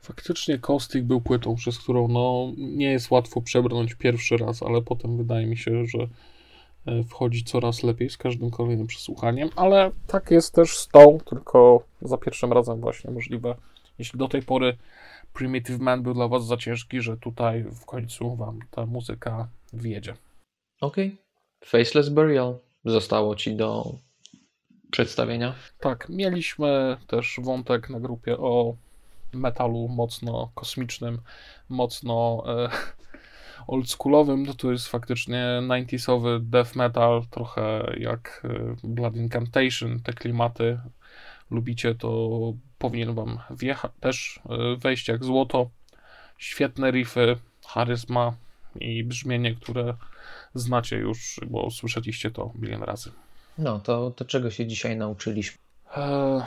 [0.00, 5.16] Faktycznie Caustic był płytą, przez którą no, nie jest łatwo przebrnąć pierwszy raz, ale potem
[5.16, 5.98] wydaje mi się, że
[7.08, 12.18] wchodzi coraz lepiej z każdym kolejnym przesłuchaniem, ale tak jest też z tą, tylko za
[12.18, 13.54] pierwszym razem właśnie możliwe.
[13.98, 14.76] Jeśli do tej pory
[15.32, 20.14] Primitive Man był dla Was za ciężki, że tutaj w końcu Wam ta muzyka wjedzie.
[20.80, 21.06] Okej.
[21.06, 21.18] Okay.
[21.64, 23.94] Faceless Burial zostało Ci do
[24.90, 25.54] przedstawienia?
[25.80, 28.76] Tak, mieliśmy też wątek na grupie o
[29.32, 31.18] metalu mocno kosmicznym,
[31.68, 32.70] mocno e,
[33.66, 40.78] oldschoolowym, no to jest faktycznie 90sowy death metal, trochę jak e, Blood Incantation, te klimaty
[41.50, 42.38] lubicie, to
[42.78, 45.70] powinien wam wjechać, też e, wejść jak złoto.
[46.38, 47.36] Świetne riffy,
[47.66, 48.32] charyzma
[48.80, 49.94] i brzmienie, które
[50.54, 53.12] znacie już, bo słyszeliście to milion razy.
[53.58, 55.58] No, to, to czego się dzisiaj nauczyliśmy?
[55.96, 56.42] Eee,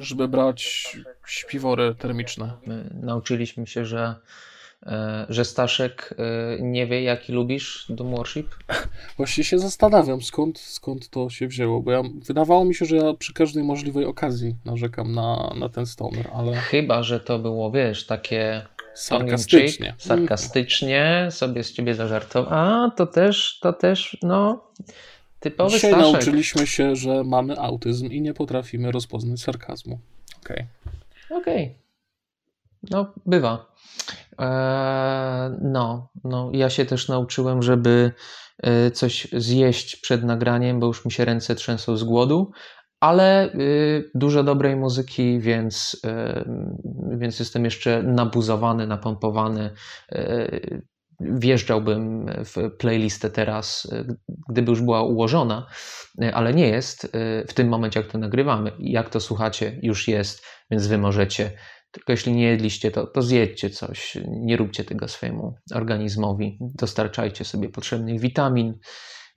[0.00, 0.92] żeby brać
[1.26, 2.52] śpiwory termiczne.
[2.66, 4.14] My nauczyliśmy się, że
[5.28, 8.54] że Staszek e, nie wie, jaki lubisz Doom Worship?
[9.16, 13.14] Właśnie się zastanawiam, skąd, skąd to się wzięło, bo ja, wydawało mi się, że ja
[13.14, 16.56] przy każdej możliwej okazji narzekam na, na ten stoner, ale...
[16.56, 18.66] Chyba, że to było, wiesz, takie...
[18.94, 19.94] Sarkastycznie.
[19.98, 22.52] sarkastycznie, sobie z ciebie zażartował.
[22.52, 24.70] A, to też, to też, no...
[25.40, 26.12] Typowy Dzisiaj Staszek.
[26.12, 29.98] nauczyliśmy się, że mamy autyzm i nie potrafimy rozpoznać sarkazmu.
[30.44, 30.66] Okej.
[31.26, 31.38] Okay.
[31.38, 31.64] Okej.
[31.64, 31.82] Okay.
[32.90, 33.72] No, bywa.
[34.38, 38.12] Eee, no, no, ja się też nauczyłem, żeby
[38.62, 42.52] e, coś zjeść przed nagraniem, bo już mi się ręce trzęsą z głodu,
[43.00, 46.44] ale y, dużo dobrej muzyki, więc, e,
[47.18, 49.70] więc jestem jeszcze nabuzowany, napompowany.
[50.12, 50.60] E,
[51.20, 53.90] wjeżdżałbym w playlistę teraz,
[54.48, 55.66] gdyby już była ułożona,
[56.32, 57.12] ale nie jest
[57.48, 58.72] w tym momencie, jak to nagrywamy.
[58.78, 61.50] Jak to słuchacie, już jest, więc wy możecie
[61.92, 64.18] tylko jeśli nie jedliście, to, to zjedźcie coś.
[64.28, 66.58] Nie róbcie tego swojemu organizmowi.
[66.60, 68.78] Dostarczajcie sobie potrzebnych witamin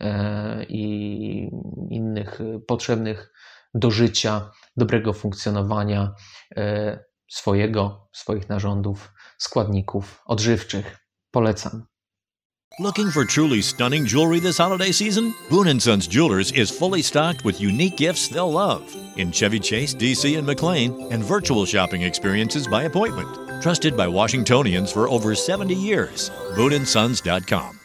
[0.02, 1.50] e, i
[1.90, 3.34] innych potrzebnych
[3.74, 6.14] do życia, dobrego funkcjonowania
[6.58, 10.98] e, swojego, swoich narządów, składników odżywczych.
[11.32, 11.95] Polecam.
[12.78, 15.34] Looking for truly stunning jewelry this holiday season?
[15.50, 19.96] Boone & Sons Jewelers is fully stocked with unique gifts they'll love in Chevy Chase,
[19.96, 23.64] DC, and McLean, and virtual shopping experiences by appointment.
[23.64, 26.32] Trusted by Washingtonians for over 70 years.
[26.58, 27.80] BooneandSons.com.